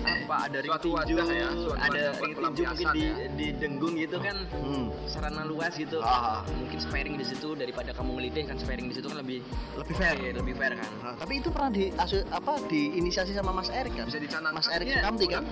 apa 0.05 0.37
ada 0.45 0.59
ring 0.59 0.71
Suatu 0.71 0.89
tinju 1.01 1.15
wadah 1.17 1.27
ya, 1.31 1.49
suatu 1.51 1.73
ada 1.75 1.83
wadah 1.83 2.07
ring 2.15 2.33
tinju 2.35 2.63
mungkin 2.65 2.87
di 2.91 3.03
ya. 3.03 3.13
di 3.31 3.47
denggung 3.55 3.95
gitu 3.97 4.17
kan 4.19 4.37
Hmm, 4.55 4.87
sarana 5.05 5.43
luas 5.43 5.73
gitu 5.75 5.99
Ah. 5.99 6.45
mungkin 6.51 6.79
sparing 6.79 7.15
di 7.15 7.25
situ 7.25 7.49
daripada 7.55 7.91
kamu 7.91 8.11
ngelitih 8.15 8.45
kan 8.47 8.57
sparing 8.57 8.87
di 8.87 8.95
situ 8.95 9.07
kan 9.07 9.19
lebih 9.19 9.41
lebih 9.75 9.95
fair. 9.95 10.15
Iya, 10.17 10.33
lebih 10.37 10.55
fair 10.55 10.73
kan 10.75 10.91
Nah, 11.01 11.15
tapi 11.17 11.33
itu 11.39 11.49
pernah 11.49 11.71
di 11.71 11.85
asu- 11.95 12.27
apa 12.29 12.53
diinisiasi 12.65 13.33
sama 13.33 13.51
Mas 13.51 13.69
Erik 13.69 13.95
kan? 13.95 14.05
Bisa 14.05 14.19
dicanangkan. 14.19 14.55
Mas 14.55 14.69
Erik 14.69 14.87
Iya, 14.87 15.01
Sukamti 15.01 15.27
kan? 15.27 15.45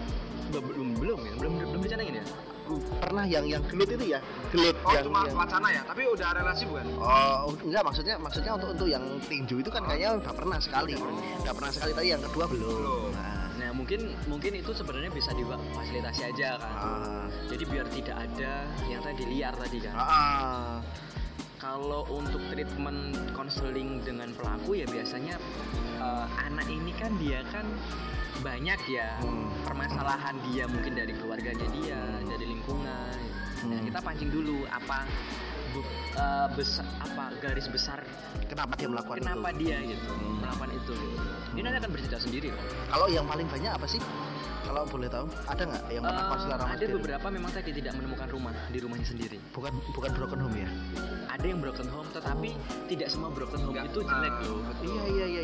belum 0.44 0.64
belum 0.68 0.88
belum 0.96 1.18
ya 1.22 1.32
belum 1.34 1.52
belum 1.64 1.80
dicanangin 1.80 2.16
ya 2.16 2.26
Pernah 2.94 3.26
yang 3.26 3.44
yang 3.44 3.60
gelut 3.66 3.84
itu 3.86 4.06
ya? 4.08 4.20
Gelut 4.48 4.72
Oh 4.80 4.90
yang, 4.90 5.04
cuma 5.04 5.20
yang- 5.22 5.36
wacana 5.36 5.68
ya, 5.68 5.82
tapi 5.82 6.02
udah 6.06 6.28
relasi 6.32 6.64
bukan? 6.64 6.86
Oh, 6.96 7.52
enggak 7.58 7.82
maksudnya 7.82 8.14
maksudnya 8.16 8.52
untuk 8.54 8.68
untuk 8.70 8.88
yang 8.88 9.04
tinju 9.22 9.56
itu 9.58 9.68
kan 9.68 9.82
kayaknya 9.82 10.16
udah 10.16 10.32
pernah 10.32 10.56
sekali. 10.56 10.94
Udah 10.94 11.52
pernah 11.52 11.68
sekali 11.68 11.92
tapi 11.92 12.08
yang 12.08 12.22
kedua 12.22 12.44
belum. 12.46 12.64
Belum. 12.64 13.11
Nah, 13.72 13.80
nah 13.80 13.88
mungkin 13.88 14.12
mungkin 14.28 14.52
itu 14.52 14.68
sebenarnya 14.76 15.08
bisa 15.08 15.32
difasilitasi 15.32 16.28
aja 16.28 16.60
kan 16.60 16.74
ah, 16.76 17.24
jadi 17.48 17.64
biar 17.64 17.86
tidak 17.88 18.16
ada 18.20 18.68
yang 18.84 19.00
tadi 19.00 19.24
liar 19.32 19.56
tadi 19.56 19.80
kan 19.80 19.96
ah, 19.96 20.04
ah. 20.04 20.76
kalau 21.56 22.04
untuk 22.12 22.44
treatment 22.52 23.16
konseling 23.32 24.04
dengan 24.04 24.28
pelaku 24.36 24.76
ya 24.76 24.84
biasanya 24.84 25.40
eh, 25.96 26.26
anak 26.44 26.68
ini 26.68 26.92
kan 27.00 27.16
dia 27.16 27.40
kan 27.48 27.64
banyak 28.44 28.76
ya 28.92 29.16
Hmm. 29.24 29.48
permasalahan 29.64 30.36
dia 30.52 30.68
mungkin 30.68 30.92
dari 30.92 31.16
keluarganya 31.16 31.64
dia 31.72 32.00
dari 32.28 32.44
lingkungan 32.52 33.16
nah 33.72 33.72
Hmm. 33.72 33.88
kita 33.88 34.04
pancing 34.04 34.28
dulu 34.28 34.68
apa 34.68 35.08
bu- 35.72 35.86
eh, 36.14 36.48
besar 36.52 36.86
apa 36.98 37.24
garis 37.38 37.66
besar 37.66 37.98
Kenapa 38.44 38.76
dia 38.76 38.86
melakukan 38.86 39.16
kenapa 39.18 39.48
itu? 39.50 39.58
dia 39.62 39.76
gitu 39.82 40.12
Hmm. 40.12 40.38
melakukan 40.38 40.70
itu 40.72 40.92
gitu. 40.92 41.18
ini 41.52 41.60
nanti 41.62 41.78
akan 41.78 41.90
bercerita 41.90 42.18
sendiri 42.18 42.48
kok 42.48 42.60
Kalau 42.88 43.06
yang 43.08 43.24
paling 43.24 43.44
banyak 43.46 43.72
apa 43.72 43.86
sih? 43.86 44.00
Kalau 44.62 44.86
boleh 44.86 45.04
tahu, 45.06 45.26
ada 45.44 45.62
nggak 45.64 45.82
yang 45.90 46.00
pernah 46.00 46.24
konselor 46.28 46.54
sama 46.54 46.70
ada 46.70 46.80
Mas 46.80 46.94
beberapa 46.94 47.26
memang 47.28 47.50
tadi 47.50 47.70
tidak 47.74 47.92
menemukan 47.92 48.28
rumah 48.30 48.54
di 48.70 48.78
rumahnya 48.78 49.04
sendiri 49.04 49.36
Bukan 49.50 49.72
bukan 49.90 50.10
broken 50.12 50.38
home 50.40 50.56
ya? 50.56 50.68
ada 51.28 51.44
yang 51.44 51.58
broken 51.58 51.88
home 51.88 52.08
tetapi 52.08 52.50
tidak 52.86 53.08
semua 53.08 53.28
broken 53.28 53.58
home 53.58 53.74
Nggak, 53.74 53.88
itu 53.88 54.00
jelek 54.00 54.34
loh 54.38 54.60
iya 54.82 55.02
iya 55.08 55.26
iya. 55.26 55.41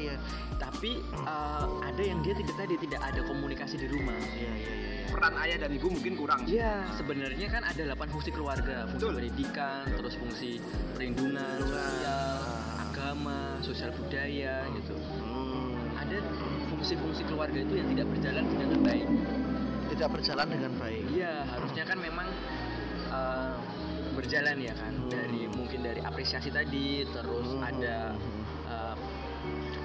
Tapi 0.78 0.94
eh, 1.02 1.66
ada 1.82 2.02
yang 2.06 2.22
dia 2.22 2.38
tidak 2.38 2.54
tadi 2.54 2.78
tidak 2.78 3.02
ada 3.02 3.18
komunikasi 3.26 3.82
di 3.82 3.90
rumah 3.90 4.14
Iya 4.14 4.46
iya 4.46 4.54
iya. 4.54 4.74
iya. 4.94 5.06
Peran 5.10 5.34
ayah 5.42 5.56
dan 5.66 5.74
ibu 5.74 5.90
mungkin 5.90 6.14
kurang. 6.14 6.46
Iya, 6.46 6.86
sebenarnya 6.94 7.48
kan 7.50 7.66
ada 7.66 7.82
8 7.82 8.12
fungsi 8.12 8.30
keluarga, 8.30 8.86
fungsi 8.86 9.02
Betul. 9.02 9.12
pendidikan, 9.18 9.82
terus 9.90 10.14
fungsi 10.14 10.62
perlindungan, 10.94 11.58
sosial, 11.64 12.36
agama, 12.78 13.40
sosial 13.58 13.90
budaya 13.90 14.68
gitu. 14.78 14.94
Hmm, 15.18 15.98
Ada 15.98 16.22
fungsi-fungsi 16.70 17.26
keluarga 17.26 17.58
itu 17.58 17.74
yang 17.74 17.88
tidak 17.90 18.06
berjalan 18.06 18.44
dengan 18.46 18.78
baik. 18.78 19.08
tidak 19.88 20.08
berjalan 20.14 20.46
dengan 20.46 20.72
baik. 20.78 21.04
Iya, 21.10 21.34
harusnya 21.48 21.82
kan 21.82 21.98
memang 21.98 22.28
eh, 23.08 23.52
berjalan 24.14 24.56
ya 24.60 24.74
kan 24.76 24.92
Hmm. 24.94 25.10
dari 25.10 25.42
mungkin 25.48 25.80
dari 25.82 25.98
apresiasi 25.98 26.52
tadi, 26.52 27.02
terus 27.08 27.48
Hmm, 27.50 27.64
ada 27.64 28.12
hmm, 28.14 28.37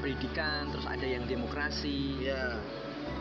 pendidikan, 0.04 0.68
terus 0.68 0.84
ada 0.84 1.08
yang 1.08 1.24
demokrasi. 1.24 2.20
Iya. 2.20 2.60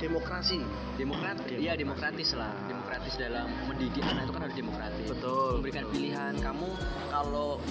Demokrasi. 0.02 0.58
Demokrat, 0.98 1.38
Demokratis. 1.38 1.62
iya 1.62 1.72
demokratis 1.78 2.34
lah. 2.34 2.50
Demokratis 2.66 3.14
dalam 3.14 3.46
mendidik 3.70 4.02
anak 4.02 4.26
itu 4.26 4.32
kan 4.34 4.42
harus 4.42 4.56
demokratis. 4.58 5.06
Betul. 5.06 5.50
Memberikan 5.62 5.84
betul. 5.86 5.94
pilihan. 5.94 6.32
Kamu 6.42 6.68
kalau 7.06 7.62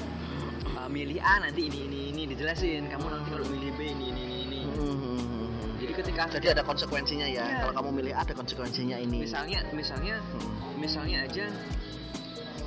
uh, 0.79 0.87
milih 0.87 1.19
A 1.19 1.43
nanti 1.43 1.67
ini 1.67 1.91
ini 1.91 1.99
ini 2.15 2.21
dijelasin. 2.31 2.87
Kamu 2.87 3.05
nanti 3.11 3.27
kalau 3.35 3.43
milih 3.51 3.75
B 3.75 3.79
ini 3.83 4.15
ini 4.15 4.21
ini 4.23 4.37
ini. 4.47 4.61
Hmm, 4.63 4.79
hmm, 4.79 4.95
hmm, 4.95 5.19
hmm. 5.19 5.71
Jadi 5.83 5.91
ketika 5.91 6.21
Jadi 6.31 6.47
ada 6.55 6.63
konsekuensinya 6.63 7.27
ya. 7.27 7.43
Iya. 7.43 7.57
Kalau 7.67 7.73
kamu 7.83 7.89
milih 7.99 8.13
A, 8.15 8.23
ada 8.23 8.31
konsekuensinya 8.31 8.95
ini. 8.95 9.17
misalnya 9.27 9.59
misalnya 9.75 10.15
Hmm. 10.23 10.79
misalnya 10.79 11.17
aja 11.27 11.45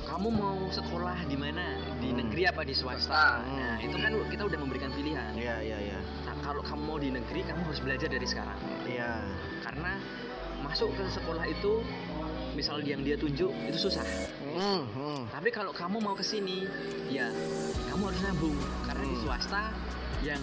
kamu 0.05 0.29
mau 0.31 0.69
sekolah 0.69 1.25
di 1.25 1.33
mana 1.35 1.81
di 1.97 2.13
Hmm. 2.13 2.21
negeri 2.21 2.45
apa 2.45 2.61
di 2.61 2.71
swasta 2.71 3.41
Hmm. 3.41 3.57
nah 3.57 3.75
itu 3.81 3.97
kan 3.97 4.13
kita 4.29 4.43
udah 4.45 4.59
memberikan 4.61 4.93
pilihan 4.93 5.33
Iya 5.33 5.55
iya 5.59 5.77
iya. 5.91 5.99
Kalau 6.45 6.61
kamu 6.61 6.81
mau 6.85 6.97
di 6.97 7.09
negeri 7.09 7.41
kamu 7.41 7.61
harus 7.65 7.81
belajar 7.81 8.05
dari 8.07 8.23
sekarang 8.23 8.59
Iya. 8.85 9.25
karena 9.61 9.97
masuk 10.61 10.93
ke 10.93 11.03
sekolah 11.11 11.45
itu 11.45 11.81
misal 12.53 12.79
yang 12.79 13.01
dia 13.01 13.17
tunjuk 13.17 13.49
itu 13.65 13.77
susah 13.81 14.05
Hmm, 14.55 14.87
hmm. 14.87 15.21
Tapi 15.27 15.51
kalau 15.51 15.75
kamu 15.75 15.99
mau 15.99 16.15
ke 16.15 16.23
sini, 16.23 16.63
ya 17.11 17.27
kamu 17.91 18.07
harus 18.07 18.21
nabung 18.23 18.55
karena 18.85 19.03
di 19.03 19.11
Hmm. 19.11 19.23
swasta 19.27 19.63
yang 20.23 20.39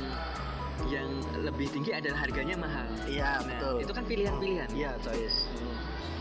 yang 0.85 1.09
lebih 1.41 1.71
tinggi 1.71 1.97
adalah 1.97 2.21
harganya 2.21 2.59
mahal. 2.59 2.85
Iya 3.07 3.41
Nah, 3.41 3.47
betul. 3.47 3.75
itu 3.81 3.93
kan 3.95 4.05
pilihan-pilihan. 4.05 4.69
Iya 4.69 4.91
choice. 5.01 5.49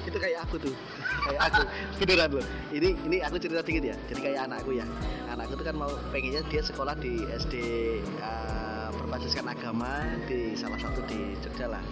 Itu 0.02 0.16
kayak 0.16 0.48
aku 0.48 0.56
tuh, 0.62 0.76
kayak 1.28 1.42
aku. 1.52 1.62
Beneran 2.00 2.30
loh. 2.32 2.46
Ini 2.72 2.90
ini 3.02 3.18
aku 3.20 3.36
cerita 3.36 3.60
dikit 3.60 3.84
ya. 3.86 3.96
Jadi 4.08 4.20
kayak 4.24 4.40
anakku 4.48 4.72
ya. 4.72 4.88
Anakku 5.28 5.54
tuh 5.54 5.66
kan 5.68 5.76
mau 5.76 5.92
pengennya 6.16 6.40
dia 6.48 6.64
sekolah 6.64 6.96
di 6.96 7.28
SD 7.28 7.54
eh, 8.24 8.61
berbasiskan 9.12 9.44
agama 9.44 9.92
di 10.24 10.56
salah 10.56 10.80
satu 10.80 11.04
di 11.04 11.36
Jogja 11.44 11.68
lah. 11.68 11.84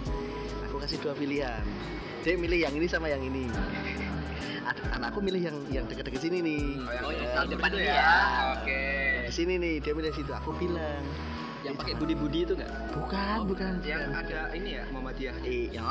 Aku 0.64 0.80
kasih 0.80 0.96
dua 1.04 1.12
pilihan. 1.12 1.60
Dia 2.24 2.32
milih 2.32 2.64
yang 2.64 2.72
ini 2.72 2.88
sama 2.88 3.12
yang 3.12 3.20
ini. 3.20 3.44
Anakku 4.88 5.20
milih 5.20 5.44
yang 5.44 5.56
yang 5.68 5.84
dekat-dekat 5.84 6.16
sini 6.16 6.40
nih 6.40 6.80
Oh, 7.04 7.12
yang 7.12 7.28
satu 7.36 7.52
depan 7.52 7.68
itu 7.68 7.76
ini 7.76 7.84
ya. 7.84 8.00
ya. 8.00 8.16
Oke. 8.56 8.82
di 9.28 9.32
sini 9.36 9.52
nih 9.56 9.74
dia 9.78 9.92
milih 9.92 10.10
situ 10.10 10.32
aku 10.32 10.56
bilang 10.56 11.04
Yang 11.60 11.74
pakai 11.76 11.92
budi-budi 11.94 12.40
itu 12.42 12.52
enggak? 12.56 12.72
bukan 12.88 13.36
bukan 13.44 13.72
Yang 13.84 14.00
bukan. 14.08 14.24
ada 14.24 14.40
ini 14.56 14.70
ya 14.72 14.82
Muhammadiyah. 14.88 15.34
Eh, 15.44 15.64
ya 15.68 15.84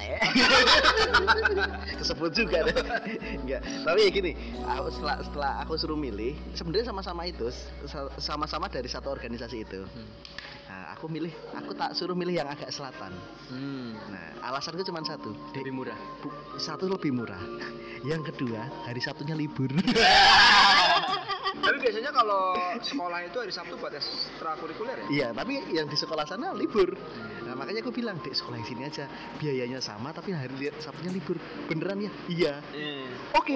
ya. 0.00 0.18
Kesebut 1.94 2.32
juga 2.32 2.64
deh. 2.64 2.76
Enggak. 3.36 3.60
Tapi 3.84 3.98
ya 4.00 4.10
gini, 4.10 4.32
aku 4.64 4.88
setelah 4.90 5.16
setelah 5.20 5.52
aku 5.60 5.72
suruh 5.76 5.98
milih, 5.98 6.32
sebenarnya 6.56 6.88
sama-sama 6.88 7.28
itu, 7.28 7.52
sa- 7.84 8.08
sama-sama 8.16 8.64
dari 8.66 8.88
satu 8.88 9.12
organisasi 9.12 9.60
itu. 9.60 9.84
Nah, 10.80 10.96
aku 10.96 11.12
milih, 11.12 11.28
aku 11.52 11.76
tak 11.76 11.92
suruh 11.92 12.16
milih 12.16 12.40
yang 12.40 12.48
agak 12.48 12.72
selatan. 12.72 13.12
Hmm. 13.52 13.92
Nah, 14.08 14.48
alasanku 14.48 14.80
cuma 14.80 15.04
satu. 15.04 15.28
Lebih 15.52 15.76
murah. 15.76 15.98
bu- 16.24 16.32
satu 16.56 16.88
lebih 16.88 17.12
murah. 17.12 17.36
Yang 18.10 18.32
kedua, 18.32 18.64
hari 18.88 18.96
Sabtunya 18.96 19.36
libur. 19.36 19.68
Tapi 21.60 21.76
biasanya 21.76 22.16
kalau 22.16 22.56
sekolah 22.80 23.20
itu 23.28 23.36
hari 23.36 23.52
Sabtu 23.52 23.76
buat 23.76 23.92
ekstrakurikuler 23.92 24.96
ya? 24.96 25.06
Iya, 25.12 25.28
tapi 25.36 25.60
yang 25.68 25.84
di 25.84 26.00
sekolah 26.00 26.24
sana 26.24 26.56
libur. 26.56 26.96
Nah, 26.96 27.28
makanya 27.60 27.84
aku 27.84 27.92
bilang, 27.92 28.16
"Dek, 28.24 28.32
sekolah 28.32 28.56
yang 28.56 28.64
sini 28.64 28.82
aja. 28.88 29.04
Biayanya 29.36 29.78
sama 29.78 30.10
tapi 30.10 30.32
hari 30.32 30.48
li- 30.56 30.76
Sabtunya 30.80 31.12
libur." 31.12 31.36
Beneran 31.68 32.00
ya? 32.00 32.10
Iya. 32.26 32.54
Eh. 32.72 33.04
Oke. 33.36 33.52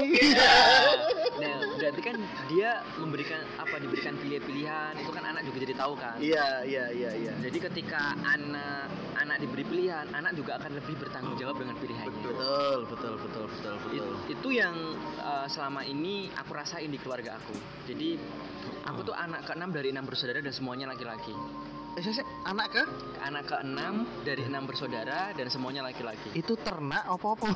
Nah, 1.35 1.59
berarti 1.75 2.01
kan 2.05 2.17
dia 2.47 2.79
memberikan 2.95 3.41
apa 3.59 3.81
diberikan 3.81 4.15
pilihan-pilihan 4.15 4.93
itu 5.01 5.11
kan 5.11 5.25
anak 5.25 5.43
juga 5.43 5.59
jadi 5.65 5.75
tahu 5.75 5.95
kan. 5.99 6.15
Iya, 6.21 6.63
iya, 6.63 6.85
iya, 6.93 7.11
iya. 7.17 7.33
Jadi 7.41 7.59
ketika 7.59 8.15
anak 8.23 8.87
anak 9.15 9.37
diberi 9.41 9.65
pilihan, 9.65 10.07
anak 10.11 10.33
juga 10.35 10.59
akan 10.59 10.71
lebih 10.79 10.95
bertanggung 10.99 11.37
jawab 11.39 11.57
dengan 11.63 11.77
pilihannya. 11.79 12.23
Betul, 12.25 12.79
betul, 12.91 13.15
betul, 13.23 13.45
betul, 13.51 13.75
It- 13.75 14.03
betul. 14.03 14.15
itu 14.31 14.49
yang 14.55 14.77
uh, 15.23 15.47
selama 15.47 15.87
ini 15.87 16.31
aku 16.35 16.51
rasain 16.55 16.91
di 16.91 16.99
keluarga 16.99 17.39
aku. 17.39 17.55
Jadi 17.87 18.19
aku 18.85 19.01
tuh 19.07 19.15
anak 19.17 19.47
keenam 19.49 19.71
dari 19.71 19.95
enam 19.95 20.05
bersaudara 20.05 20.43
dan 20.43 20.53
semuanya 20.53 20.91
laki-laki. 20.91 21.35
Eh, 21.95 22.03
saya, 22.03 22.11
saya, 22.19 22.27
anak 22.43 22.75
ke? 22.75 22.83
Anak 23.23 23.47
keenam 23.47 24.03
dari 24.27 24.43
enam 24.43 24.67
bersaudara 24.67 25.31
dan 25.31 25.47
semuanya 25.47 25.87
laki-laki. 25.87 26.35
Itu 26.35 26.59
ternak 26.59 27.07
apa-apa? 27.07 27.55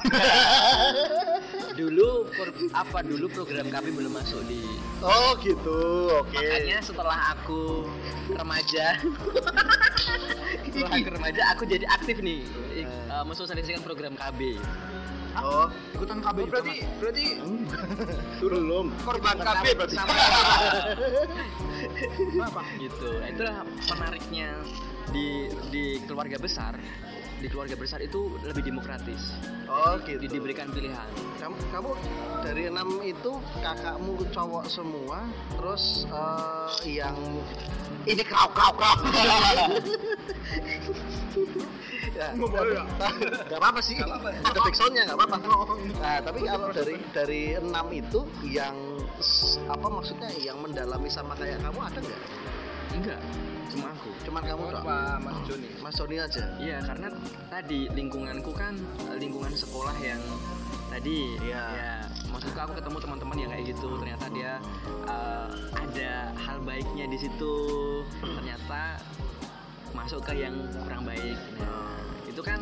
Dulu 1.79 2.27
per- 2.31 2.55
apa 2.75 3.03
dulu 3.07 3.31
program 3.31 3.67
kami 3.71 3.95
belum 3.95 4.15
masuk 4.15 4.43
di 4.47 4.63
oh, 5.03 5.35
gitu. 5.43 6.11
Oke. 6.23 6.39
Makanya 6.39 6.79
setelah 6.83 7.35
aku 7.35 7.87
remaja, 8.35 8.99
aku 10.71 11.09
remaja, 11.09 11.43
aku 11.53 11.63
jadi 11.65 11.85
aktif 11.89 12.21
nih 12.21 12.45
uh, 13.09 13.25
mensosialisasikan 13.25 13.81
program 13.81 14.15
KB. 14.15 14.61
Oh, 15.39 15.71
Ikutan 15.95 16.19
KB 16.19 16.51
berarti 16.51 16.83
berarti 16.99 17.25
belum. 18.43 18.91
korban 19.07 19.39
KB 19.39 19.65
berarti. 19.79 19.95
Sama 19.95 20.15
Apa? 22.51 22.63
gitu. 22.83 23.11
Itulah 23.23 23.63
menariknya 23.87 24.51
di 25.15 25.47
di 25.71 25.85
keluarga 26.11 26.43
besar. 26.43 26.75
Di 27.39 27.47
keluarga 27.47 27.79
besar 27.79 28.03
itu 28.03 28.35
lebih 28.43 28.67
demokratis. 28.67 29.31
Oh, 29.71 29.95
Di- 30.03 30.19
gitu. 30.19 30.39
diberikan 30.39 30.67
pilihan. 30.75 31.07
Kamu, 31.39 31.55
kamu 31.71 31.91
dari 32.43 32.67
enam 32.67 32.99
itu 33.07 33.39
kakakmu 33.63 34.19
cowok 34.35 34.67
semua, 34.67 35.23
terus 35.55 36.03
eh, 36.11 36.99
yang 36.99 37.15
ini 38.09 38.23
kau 38.27 38.51
kau 38.51 38.73
kau. 38.75 38.97
ya, 42.19 42.35
Nggak 42.35 42.65
ya? 42.75 42.83
Gak 43.47 43.59
apa-apa 43.61 43.81
sih. 43.85 43.95
Nggak 44.01 44.11
apa-apa. 44.11 44.29
Ada 44.43 44.59
backsoundnya 44.65 45.03
nggak 45.07 45.19
apa-apa. 45.19 45.37
Nah, 46.03 46.19
tapi 46.23 46.41
kalau 46.47 46.69
dari 46.75 46.97
dari 47.15 47.43
enam 47.59 47.87
itu 47.95 48.21
yang 48.47 48.75
apa 49.67 49.87
maksudnya 49.91 50.31
yang 50.39 50.59
mendalami 50.63 51.11
sama 51.11 51.35
kayak 51.39 51.59
kamu 51.63 51.81
ada 51.83 51.99
nggak? 52.03 52.23
Enggak, 52.95 53.21
cuma 53.69 53.87
aku. 53.93 54.11
Cuman 54.25 54.43
kamu 54.43 54.63
doang. 54.73 54.85
Apa 54.85 54.99
Mas 55.21 55.39
Joni? 55.45 55.69
Mas 55.81 55.95
Sony 55.95 56.17
aja. 56.17 56.45
Iya, 56.57 56.79
karena 56.83 57.09
tadi 57.49 57.81
lingkunganku 57.93 58.53
kan 58.57 58.75
eh, 59.13 59.19
lingkungan 59.21 59.53
sekolah 59.53 59.97
yang 60.01 60.21
tadi 60.89 61.37
Iya. 61.45 61.63
ya 61.77 61.93
maksudku 62.33 62.57
aku 62.57 62.73
ketemu 62.81 62.97
teman-teman 62.97 63.37
yang 63.37 63.51
kayak 63.53 63.65
gitu 63.77 63.89
ternyata 64.01 64.27
dia 64.33 64.53
eh, 65.05 65.49
ada 65.77 66.33
hal 66.33 66.59
baiknya 66.65 67.05
di 67.13 67.19
situ 67.21 67.55
ternyata 68.25 68.97
masuk 69.93 70.25
ke 70.25 70.33
yang 70.33 70.57
kurang 70.81 71.05
baik 71.05 71.37
nah 71.61 71.93
itu 72.25 72.41
kan 72.41 72.57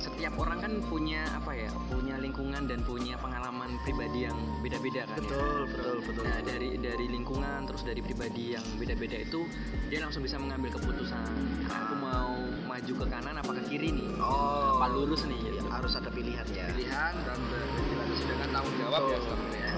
setiap 0.00 0.32
orang 0.40 0.58
kan 0.64 0.72
punya 0.88 1.22
apa 1.36 1.52
ya 1.52 1.68
punya 1.92 2.16
lingkungan 2.16 2.64
dan 2.64 2.80
punya 2.88 3.20
pengalaman 3.20 3.76
pribadi 3.84 4.24
yang 4.24 4.36
beda-beda 4.64 5.04
kan 5.04 5.20
ya 5.20 5.28
Betul, 5.28 5.60
betul, 5.68 5.96
betul. 6.08 6.24
Nah 6.24 6.40
dari 6.40 6.68
dari 6.80 7.06
lingkungan 7.12 7.68
terus 7.68 7.84
dari 7.84 8.00
pribadi 8.00 8.56
yang 8.56 8.64
beda-beda 8.80 9.20
itu 9.20 9.44
dia 9.92 10.00
langsung 10.00 10.24
bisa 10.24 10.40
mengambil 10.40 10.72
keputusan. 10.80 11.36
Aku 11.68 11.94
mau 12.00 12.32
maju 12.64 12.92
ke 12.96 13.06
kanan 13.12 13.36
apa 13.36 13.52
ke 13.60 13.62
kiri 13.68 13.92
nih? 13.92 14.08
Oh. 14.16 14.80
Apa 14.80 14.88
lurus 14.88 15.28
nih? 15.28 15.36
Gitu. 15.36 15.60
Harus 15.68 15.92
ada 16.00 16.08
pilihan 16.08 16.46
ya. 16.56 16.64
Pilihan 16.72 17.12
dan 17.28 17.38
berdialogis 17.76 18.22
dengan 18.24 18.48
tanggung 18.56 18.76
jawab 18.80 19.02
ya 19.12 19.18
selama 19.20 19.44
ini 19.52 19.58
ya. 19.60 19.72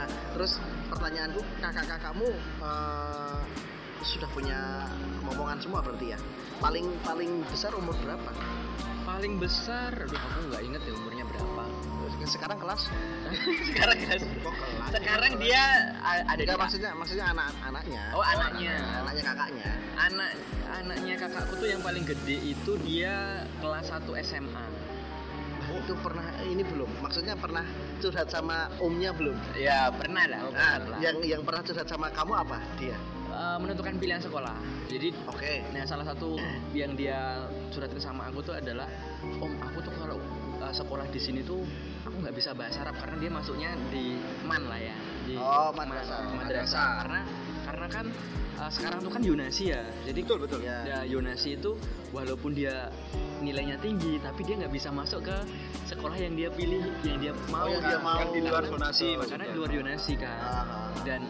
Nah, 0.00 0.06
terus 0.34 0.52
pertanyaanku, 0.90 1.40
kakak-kakakmu 1.62 2.28
eh, 2.64 3.40
sudah 4.02 4.28
punya 4.32 4.88
momongan 5.28 5.60
semua 5.62 5.84
berarti 5.84 6.16
ya? 6.16 6.18
Paling 6.58 6.88
paling 7.04 7.44
besar 7.52 7.76
umur 7.76 7.94
berapa? 8.02 8.32
Paling 9.20 9.36
besar, 9.36 9.92
aduh 9.92 10.16
aku 10.16 10.48
nggak 10.48 10.62
inget 10.64 10.80
ya 10.80 10.92
umurnya 10.96 11.24
berapa. 11.28 11.68
Sekarang 12.24 12.56
kelas? 12.56 12.88
Sekarang. 13.68 13.96
Kok 14.00 14.54
kelas? 14.56 14.90
Sekarang 14.96 15.32
dia 15.36 15.92
ada 16.00 16.40
di 16.40 16.48
Enggak 16.48 16.56
maksudnya 16.56 16.96
maksudnya 16.96 17.28
anak-anaknya. 17.28 18.16
Oh 18.16 18.24
anaknya. 18.24 18.80
Anaknya 18.80 19.24
kakaknya. 19.28 19.70
Anak 20.00 20.30
anaknya 20.72 21.14
kakakku 21.20 21.52
tuh 21.60 21.68
yang 21.68 21.84
paling 21.84 22.08
gede 22.08 22.36
itu 22.48 22.72
dia 22.80 23.44
kelas 23.60 23.92
1 23.92 24.08
SMA. 24.24 24.64
Itu 25.68 26.00
pernah 26.00 26.24
ini 26.40 26.64
belum? 26.64 26.88
Maksudnya 27.04 27.36
pernah 27.36 27.68
curhat 28.00 28.32
sama 28.32 28.72
omnya 28.80 29.12
belum? 29.12 29.36
Ya 29.52 29.92
pernah 29.92 30.24
lah. 30.32 30.48
Nah, 30.48 30.48
pernah 30.48 30.96
lah. 30.96 30.98
yang 31.04 31.20
yang 31.20 31.44
pernah 31.44 31.60
curhat 31.60 31.84
sama 31.92 32.08
kamu 32.08 32.40
apa? 32.40 32.56
Dia. 32.80 32.96
Eh, 33.40 33.56
menentukan 33.56 33.96
pilihan 33.96 34.20
sekolah. 34.20 34.52
Jadi 34.84 35.16
Oke. 35.24 35.64
Nah, 35.72 35.88
salah 35.88 36.04
satu 36.04 36.36
yang 36.76 36.92
dia 36.92 37.40
suratkan 37.72 37.96
sama 37.96 38.28
aku 38.28 38.44
tuh 38.44 38.52
adalah, 38.52 38.84
Om, 39.24 39.56
aku 39.64 39.80
tuh 39.80 39.92
kalau 39.96 40.20
uh, 40.60 40.68
sekolah 40.68 41.08
di 41.08 41.16
sini 41.16 41.40
tuh 41.40 41.64
aku 42.04 42.20
nggak 42.20 42.36
bisa 42.36 42.52
bahasa 42.52 42.84
Arab 42.84 43.00
karena 43.00 43.16
dia 43.16 43.30
masuknya 43.32 43.70
di 43.88 44.20
man 44.44 44.68
lah 44.68 44.76
ya, 44.76 44.92
di 45.24 45.40
Oh, 45.40 45.72
madrasah. 45.72 46.36
madrasah. 46.36 46.88
Karena 47.00 47.20
karena 47.64 47.86
kan 47.88 48.06
uh, 48.60 48.68
sekarang 48.68 48.98
tuh 49.00 49.08
kan 49.08 49.22
Yunasi 49.24 49.72
ya, 49.72 49.88
jadi 50.04 50.20
Betul, 50.20 50.38
betul. 50.44 50.60
Ya. 50.60 50.84
ya 50.84 50.98
Yunasi 51.08 51.56
itu 51.56 51.80
walaupun 52.12 52.52
dia 52.52 52.92
nilainya 53.40 53.80
tinggi, 53.80 54.20
tapi 54.20 54.44
dia 54.44 54.60
nggak 54.60 54.72
bisa 54.74 54.92
masuk 54.92 55.24
ke 55.24 55.36
sekolah 55.88 56.18
yang 56.20 56.36
dia 56.36 56.52
pilih, 56.52 56.84
yang 57.08 57.16
dia 57.16 57.32
mau. 57.48 57.64
yang 57.72 57.80
dia 57.80 57.96
kan. 57.96 58.04
mau. 58.04 58.20
Yang 58.20 58.30
di 58.36 58.40
luar 58.44 58.64
zonasi, 58.68 59.08
karena 59.16 59.44
di 59.48 59.56
luar 59.56 59.70
Yunasi 59.72 60.12
kan 60.20 60.36
Ah, 60.44 60.92
dan 61.08 61.24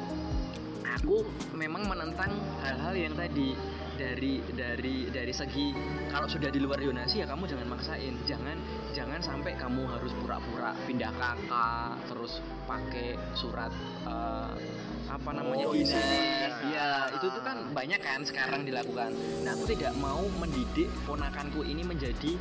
aku 1.00 1.24
memang 1.56 1.88
menentang 1.88 2.28
hal-hal 2.60 2.94
yang 2.94 3.14
tadi. 3.16 3.56
Dari 4.00 4.40
dari 4.56 5.12
dari 5.12 5.28
segi 5.28 5.76
kalau 6.08 6.24
sudah 6.24 6.48
di 6.48 6.56
luar 6.56 6.80
Yunasi 6.80 7.20
ya 7.20 7.28
kamu 7.28 7.44
jangan 7.44 7.68
maksain. 7.68 8.16
Jangan 8.24 8.56
jangan 8.96 9.20
sampai 9.20 9.52
kamu 9.60 9.84
harus 9.92 10.16
pura-pura 10.16 10.72
pindah 10.88 11.12
kakak 11.20 12.00
terus 12.08 12.40
pakai 12.64 13.20
surat 13.36 13.68
eh, 14.08 14.56
apa 15.04 15.30
namanya 15.36 15.68
Oh, 15.68 15.76
ini 15.76 15.84
iya. 15.84 16.48
ya 16.64 16.88
itu 17.12 17.28
tuh 17.28 17.44
kan 17.44 17.60
banyak 17.76 18.00
kan 18.00 18.24
sekarang 18.24 18.64
dilakukan. 18.64 19.12
Nah 19.44 19.52
aku 19.52 19.68
tidak 19.68 19.92
mau 20.00 20.24
mendidik 20.40 20.88
ponakanku 21.04 21.60
ini 21.68 21.84
menjadi 21.84 22.40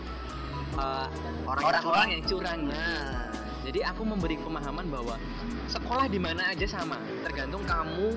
eh, 0.79 1.07
Orang 1.43 1.63
orang-orang 1.75 2.07
yang 2.15 2.23
curang. 2.23 2.59
Nah, 2.71 3.35
jadi 3.67 3.91
aku 3.91 4.07
memberi 4.07 4.39
pemahaman 4.39 4.87
bahwa 4.87 5.19
sekolah 5.67 6.07
di 6.07 6.17
mana 6.23 6.55
aja 6.55 6.63
sama, 6.65 6.95
tergantung 7.27 7.67
kamu 7.67 8.15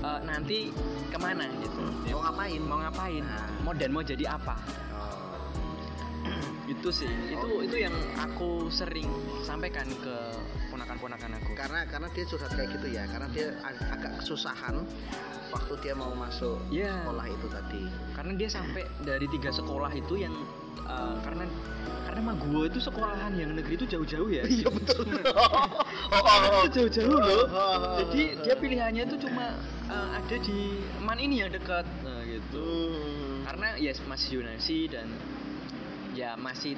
eh, 0.00 0.20
nanti 0.22 0.58
ke 1.06 1.18
mana 1.18 1.44
gitu. 1.58 1.80
mau 2.10 2.20
ngapain? 2.22 2.60
Mau 2.60 2.78
ngapain? 2.78 3.22
Nah. 3.22 3.48
Mau 3.60 3.72
dan 3.72 3.90
mau 3.90 4.02
jadi 4.02 4.24
apa? 4.30 4.56
Itu 6.70 6.94
sih. 6.94 7.10
Itu 7.26 7.66
itu 7.66 7.76
yang 7.82 7.90
aku 8.14 8.70
sering 8.70 9.10
sampaikan 9.42 9.90
ke 9.90 10.16
ponakan-ponakan 10.70 11.42
aku. 11.42 11.50
karena 11.58 11.82
karena 11.84 12.06
dia 12.14 12.24
curhat 12.24 12.54
kayak 12.54 12.70
gitu 12.78 12.86
ya 12.94 13.02
karena 13.10 13.26
dia 13.28 13.58
ag- 13.60 13.90
agak 13.90 14.12
kesusahan 14.22 14.86
waktu 15.50 15.72
dia 15.82 15.98
mau 15.98 16.14
masuk 16.14 16.62
Iya. 16.70 16.94
sekolah 17.02 17.26
itu 17.26 17.46
tadi 17.50 17.82
Karena 18.14 18.32
dia 18.38 18.46
sampai 18.46 18.86
dari 19.02 19.26
tiga 19.26 19.50
sekolah 19.50 19.90
itu 19.90 20.14
yang 20.14 20.30
eh, 20.78 21.16
karena 21.26 21.42
karena 22.06 22.20
mah 22.22 22.36
gue 22.38 22.62
itu 22.70 22.78
sekolahan 22.78 23.34
yang 23.34 23.50
negeri 23.50 23.74
itu 23.74 23.86
jauh-jauh 23.90 24.30
ya. 24.30 24.46
iya 24.46 24.70
betul 24.70 25.02
itu 25.10 26.68
jauh-jauh 26.70 27.18
loh. 27.18 27.44
Oh. 27.50 27.98
Jadi 28.06 28.22
dia 28.46 28.54
pilihannya 28.54 29.10
tuh 29.10 29.18
cuma 29.26 29.58
eh, 29.90 30.08
ada 30.14 30.36
di 30.38 30.60
man 31.00 31.18
ini 31.18 31.42
yang 31.42 31.50
dekat. 31.50 31.84
Nah, 32.00 32.22
gitu. 32.22 32.66
Hmm. 32.94 33.42
Karena 33.44 33.74
ya 33.76 33.92
masih 34.04 34.28
Yunasi 34.38 34.86
dan 34.86 35.10
ya 36.10 36.34
masih 36.34 36.74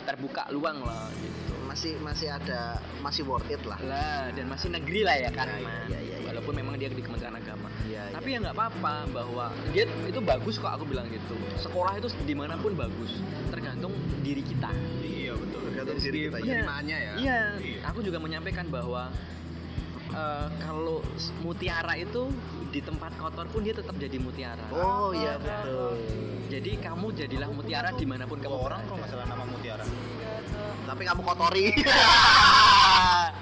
terbuka 0.00 0.48
luang 0.48 0.80
lah 0.80 1.12
gitu 1.12 1.52
masih 1.68 1.92
masih 2.00 2.26
ada 2.26 2.80
masih 2.98 3.22
worth 3.22 3.46
it 3.46 3.60
lah 3.62 3.78
lah 3.78 4.32
dan 4.32 4.48
masih 4.48 4.72
negeri 4.72 5.06
lah 5.06 5.14
ya 5.14 5.30
kan 5.30 5.46
Ya, 5.46 5.60
Mas. 5.60 5.86
iya, 5.86 5.98
iya, 6.00 6.16
iya. 6.18 6.26
walaupun 6.26 6.54
memang 6.56 6.74
dia 6.74 6.88
di 6.88 6.98
Kementerian 6.98 7.36
Agama 7.36 7.68
Iya, 7.86 8.10
tapi 8.10 8.34
ya 8.34 8.38
nggak 8.40 8.56
apa-apa 8.56 8.94
bahwa 9.12 9.44
dia 9.70 9.84
itu 10.02 10.18
bagus 10.18 10.58
kok 10.58 10.72
aku 10.72 10.88
bilang 10.88 11.06
gitu 11.06 11.36
sekolah 11.60 11.94
itu 11.94 12.10
di 12.24 12.34
mana 12.34 12.58
pun 12.58 12.74
bagus 12.74 13.22
tergantung 13.52 13.92
diri 14.24 14.42
kita 14.42 14.72
iya 15.04 15.36
betul 15.36 15.60
tergantung 15.70 15.96
diri 16.00 16.18
kita 16.26 16.36
ya. 16.36 16.42
Iya. 16.42 16.42
Penerimaannya 16.42 16.96
ya. 16.96 17.12
iya 17.20 17.40
Iya. 17.60 17.78
aku 17.86 18.00
juga 18.02 18.18
menyampaikan 18.18 18.66
bahwa 18.66 19.12
eh, 20.10 20.46
kalau 20.62 20.98
mutiara 21.42 21.94
itu 21.98 22.30
di 22.70 22.80
tempat 22.82 23.14
kotor 23.18 23.46
pun 23.50 23.66
dia 23.66 23.74
tetap 23.74 23.98
jadi 23.98 24.16
mutiara. 24.22 24.62
Oh 24.70 25.10
iya 25.10 25.38
betul. 25.38 25.98
Jadi 26.50 26.72
kamu 26.82 27.06
jadilah 27.14 27.48
mutiara 27.50 27.90
di 27.94 28.06
mana 28.06 28.26
pun 28.26 28.38
kamu 28.42 28.58
orang 28.58 28.82
berada. 28.82 28.86
kalau 28.90 28.98
nggak 28.98 29.10
salah 29.10 29.26
nama 29.30 29.44
Mutiara. 29.46 29.84
Tapi 30.86 31.02
kamu 31.06 31.20
kotori. 31.22 31.66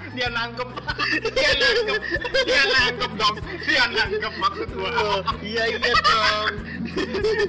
Dia 0.09 0.27
nangkep. 0.29 0.69
Dia 1.37 1.51
nangkep. 1.53 2.01
Dia 2.45 2.63
nangkep 2.65 3.11
dong 3.13 3.35
dia 3.69 3.85
nangkep 3.85 4.33
maksud 4.41 4.69
gua. 4.73 5.21
Iya 5.37 5.63
iya 5.69 5.93
dong 6.01 6.53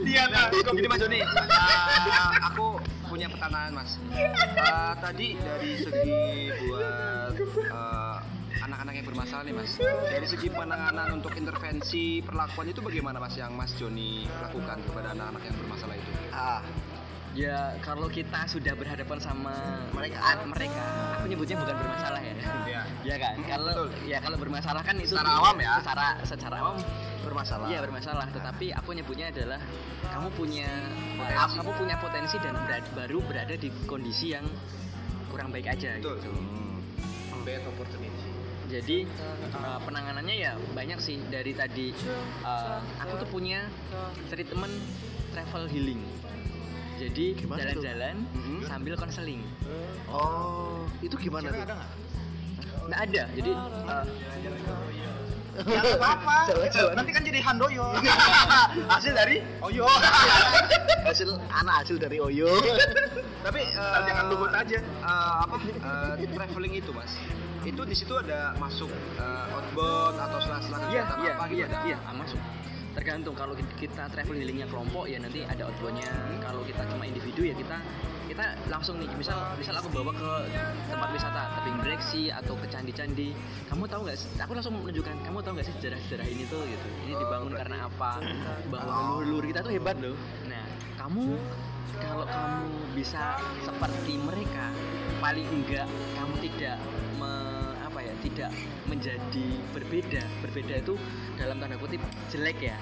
dia 0.04 0.24
nangkep. 0.28 0.72
Gini 0.76 0.88
Mas 0.88 1.00
Joni, 1.00 1.20
eh, 1.24 2.30
aku 2.44 2.76
punya 3.08 3.26
pertanyaan 3.32 3.72
Mas. 3.80 3.96
Eh, 4.12 4.92
tadi 5.00 5.28
dari 5.40 5.72
segi 5.80 6.20
buat 6.68 7.32
eh, 7.40 7.99
anak-anak 8.90 8.98
yang 8.98 9.08
bermasalah 9.08 9.44
nih 9.46 9.54
Mas, 9.54 9.72
dari 10.04 10.26
segi 10.26 10.48
penanganan 10.50 11.08
untuk 11.14 11.32
intervensi 11.32 12.04
perlakuan 12.20 12.66
itu 12.66 12.80
bagaimana 12.82 13.16
Mas 13.16 13.34
yang 13.34 13.54
Mas 13.54 13.70
Joni 13.74 14.26
lakukan 14.26 14.82
kepada 14.82 15.14
anak-anak 15.14 15.42
yang 15.44 15.56
bermasalah 15.56 15.94
itu? 15.94 16.10
ah 16.30 16.60
ya 17.30 17.78
kalau 17.78 18.10
kita 18.10 18.42
sudah 18.50 18.74
berhadapan 18.74 19.22
sama 19.22 19.54
Mereka. 19.94 20.18
ah, 20.18 20.42
mereka 20.42 20.82
aku 21.14 21.30
nyebutnya 21.30 21.56
bukan 21.56 21.76
bermasalah 21.78 22.18
ya 22.18 22.34
Iya. 22.66 22.82
ya 23.08 23.16
kan 23.16 23.34
Hmm, 23.38 23.46
kalau 23.46 23.74
betul. 23.86 23.88
ya 24.04 24.18
kalau 24.18 24.36
bermasalah 24.36 24.82
kan 24.82 24.94
itu 24.98 25.14
Secara 25.14 25.30
awam 25.38 25.56
ya? 25.56 25.72
secara 25.78 26.06
secara 26.26 26.56
awam 26.58 26.76
bermasalah 27.22 27.66
iya 27.70 27.78
bermasalah 27.78 28.26
tetapi 28.28 28.74
aku 28.74 28.90
nyebutnya 28.92 29.30
adalah 29.30 29.62
kamu 30.02 30.28
punya 30.34 30.66
Potensi. 31.14 31.54
kamu 31.54 31.70
punya 31.78 31.96
potensi 31.96 32.36
dan 32.40 32.54
berada- 32.58 32.90
baru 32.90 33.18
berada 33.22 33.54
di 33.54 33.68
kondisi 33.86 34.34
yang 34.34 34.46
kurang 35.30 35.54
baik 35.54 35.70
aja 35.70 36.02
Betul. 36.02 36.18
gitu 36.18 36.30
Bad 37.40 37.64
opportunity. 37.64 37.99
Jadi 38.70 38.98
uh, 39.52 39.78
penanganannya 39.82 40.36
ya 40.36 40.52
banyak 40.70 40.98
sih 40.98 41.18
dari 41.26 41.52
tadi 41.52 41.90
uh, 42.40 42.78
aku 42.98 43.18
tuh 43.18 43.28
punya 43.28 43.66
treatment 44.30 44.72
travel 45.30 45.66
healing 45.66 46.00
jadi 46.96 47.26
jalan-jalan 47.34 48.16
Mhm. 48.30 48.60
sambil 48.64 48.94
konseling 48.94 49.42
oh 50.06 50.86
itu 51.00 51.16
gimana 51.18 51.48
Cewek 51.48 51.58
tuh 51.58 51.66
ada 51.66 51.76
nggak 52.86 53.00
ada 53.04 53.22
jadi 53.34 53.50
uh, 53.84 54.04
Ya. 55.60 55.74
Jalan-jalan. 56.46 56.94
Nanti 56.96 57.10
kan 57.10 57.22
jadi 57.22 57.42
handoyo. 57.42 57.90
Hasil 58.94 59.12
dari 59.12 59.42
Oyo. 59.60 59.82
hasil 61.10 61.26
anak 61.50 61.82
hasil 61.82 61.96
dari 61.98 62.16
Oyo 62.16 62.48
Tapi 63.42 63.60
eh, 63.66 63.98
jangan 64.06 64.24
luhut 64.30 64.52
aja. 64.52 64.78
eh, 64.78 65.32
apa 65.42 65.56
eh, 65.58 66.28
traveling 66.30 66.74
itu 66.76 66.94
mas 66.94 67.12
itu 67.64 67.82
di 67.84 67.96
situ 67.96 68.14
ada 68.16 68.56
masuk 68.56 68.88
eh, 69.20 69.54
outbound 69.54 70.16
atau 70.16 70.38
sela-sela 70.40 70.78
iya 70.88 71.04
kegiatan 71.04 71.18
iya 71.20 71.32
apa 71.32 71.44
gitu 71.46 71.56
iya 71.56 71.66
ada? 71.66 71.78
iya 71.84 71.98
ah, 72.08 72.14
masuk. 72.16 72.40
Tergantung 72.90 73.38
kalau 73.38 73.54
kita, 73.54 74.10
travel 74.10 74.34
healingnya 74.34 74.66
kelompok 74.66 75.06
ya 75.06 75.22
nanti 75.22 75.46
ada 75.46 75.70
outboundnya. 75.70 76.10
Kalau 76.42 76.66
kita 76.66 76.82
cuma 76.90 77.06
individu 77.06 77.46
ya 77.46 77.54
kita 77.54 77.78
kita 78.26 78.44
langsung 78.66 78.98
nih 78.98 79.06
misal 79.14 79.38
misal 79.54 79.78
aku 79.78 79.90
bawa 79.94 80.10
ke 80.10 80.32
tempat 80.90 81.08
wisata 81.14 81.42
tebing 81.60 81.78
breksi 81.86 82.34
atau 82.34 82.58
ke 82.58 82.66
candi-candi. 82.66 83.30
Kamu 83.70 83.86
tahu 83.86 84.10
nggak 84.10 84.18
sih 84.18 84.28
aku 84.42 84.52
langsung 84.58 84.74
menunjukkan 84.74 85.22
kamu 85.22 85.38
tahu 85.38 85.52
nggak 85.54 85.66
sih 85.70 85.74
sejarah-sejarah 85.78 86.26
ini 86.26 86.42
tuh? 86.50 86.62
Gitu. 86.66 86.88
Ini 87.06 87.14
dibangun 87.14 87.52
karena 87.54 87.76
apa? 87.86 88.10
Bahwa 88.66 89.22
leluhur 89.22 89.44
kita 89.46 89.62
tuh 89.62 89.70
hebat 89.70 89.96
loh. 90.02 90.18
Nah 90.50 90.64
kamu 90.98 91.38
kalau 92.02 92.26
kamu 92.26 92.66
bisa 92.98 93.38
seperti 93.62 94.18
mereka 94.18 94.72
paling 95.22 95.46
enggak 95.46 95.86
kamu 96.18 96.34
tidak 96.42 96.76
me- 97.22 97.39
tidak 98.20 98.50
menjadi 98.86 99.46
berbeda. 99.72 100.22
Berbeda 100.40 100.74
itu 100.78 100.94
dalam 101.34 101.56
tanda 101.58 101.76
kutip 101.76 102.00
jelek 102.28 102.58
ya. 102.60 102.76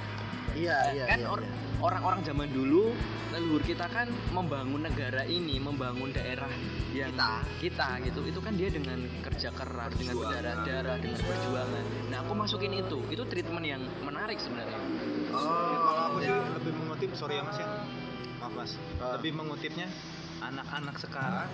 Iya 0.56 0.78
iya 0.96 1.04
kan 1.04 1.20
iya, 1.20 1.28
or- 1.28 1.44
iya. 1.44 1.52
orang-orang 1.78 2.24
zaman 2.24 2.48
dulu 2.48 2.96
leluhur 3.30 3.60
kita 3.62 3.84
kan 3.86 4.08
membangun 4.32 4.80
negara 4.80 5.20
ini 5.22 5.60
membangun 5.60 6.08
daerah 6.08 6.48
yang 6.90 7.12
Kita. 7.12 7.44
kita 7.60 7.88
gitu. 8.02 8.20
Itu 8.24 8.40
kan 8.40 8.56
dia 8.56 8.72
dengan 8.72 8.96
kerja 9.20 9.52
keras 9.52 9.92
dengan 9.94 10.16
berdarah-darah 10.18 10.96
dengan 10.98 11.20
perjuangan. 11.20 11.84
Nah 12.08 12.18
aku 12.24 12.32
masukin 12.32 12.72
itu. 12.74 12.98
Itu 13.12 13.28
treatment 13.28 13.62
yang 13.62 13.82
menarik 14.00 14.40
sebenarnya. 14.40 14.80
Oh, 15.30 15.76
kalau 15.84 16.02
aku 16.10 16.18
sih 16.24 16.32
lebih 16.32 16.72
mengutip, 16.80 17.10
sorry 17.12 17.36
ya 17.36 17.44
mas 17.44 17.58
ya, 17.60 17.68
maaf 18.40 18.52
mas, 18.56 18.70
Ah. 18.98 19.20
lebih 19.20 19.36
mengutipnya 19.36 19.86
anak-anak 20.38 20.96
sekarang 20.98 21.50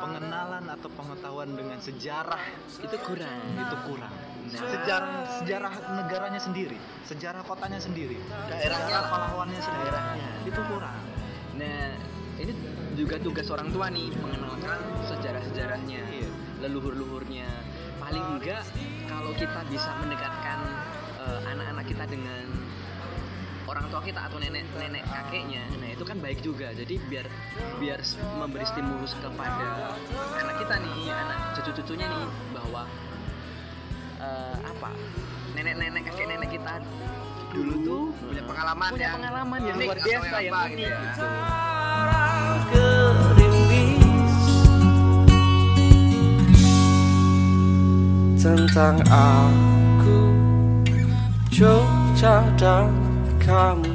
pengenalan 0.00 0.64
atau 0.68 0.88
pengetahuan 0.92 1.50
dengan 1.56 1.78
sejarah 1.80 2.40
itu 2.80 2.96
kurang 3.04 3.40
itu 3.56 3.76
kurang. 3.88 4.12
Nah. 4.50 4.60
Sejarah 4.66 5.12
sejarah 5.40 5.72
negaranya 6.00 6.40
sendiri, 6.40 6.76
sejarah 7.06 7.44
kotanya 7.46 7.78
sendiri, 7.78 8.18
Daerahnya 8.48 8.88
sejarah 8.88 9.08
pahlawannya 9.08 9.60
Daerahnya. 9.60 10.28
itu 10.48 10.60
kurang. 10.66 10.96
Nah, 11.60 11.92
ini 12.40 12.52
juga 12.98 13.16
tugas 13.20 13.46
orang 13.52 13.68
tua 13.70 13.86
nih 13.92 14.10
mengenalkan 14.18 14.80
sejarah-sejarahnya, 15.06 16.00
Iya. 16.02 16.28
leluhur-luhurnya. 16.66 17.46
Paling 18.00 18.40
enggak 18.40 18.64
kalau 19.06 19.30
kita 19.36 19.60
bisa 19.70 19.90
mendekatkan 20.02 20.58
eh, 21.20 21.40
anak-anak 21.52 21.84
kita 21.84 22.04
dengan 22.08 22.44
orang 23.70 23.86
tua 23.86 24.02
kita 24.02 24.26
atau 24.26 24.42
nenek-nenek 24.42 25.06
kakeknya, 25.06 25.62
nah 25.78 25.88
itu 25.94 26.02
kan 26.02 26.18
baik 26.18 26.42
juga. 26.42 26.74
Jadi 26.74 26.98
biar 27.06 27.30
biar 27.78 28.02
memberi 28.42 28.66
stimulus 28.66 29.14
kepada 29.22 29.94
anak 30.42 30.56
kita 30.58 30.74
nih, 30.82 31.14
anak 31.14 31.38
cucu-cucunya 31.54 32.06
nih 32.10 32.26
bahwa 32.50 32.82
eh, 34.18 34.56
apa 34.66 34.90
nenek-nenek 35.54 36.02
kakek-nenek 36.10 36.50
kita 36.50 36.82
dulu 37.50 37.74
tuh 37.82 38.02
punya 38.22 38.42
pengalaman 38.46 38.90
punya 38.94 39.02
yang 39.02 39.14
pengalaman 39.18 39.60
yang 39.66 39.76
luar 39.82 39.98
biasa 39.98 40.36
yang 40.38 40.46
yang 40.46 40.54
apa 40.54 40.66
unik 40.70 40.78
gitu 40.78 40.86
ya. 40.86 40.98
gitu. 41.02 41.28
tentang 48.40 48.96
aku 49.12 50.32
Jogja 51.52 52.40
dan 52.56 53.09
kamu 53.50 53.89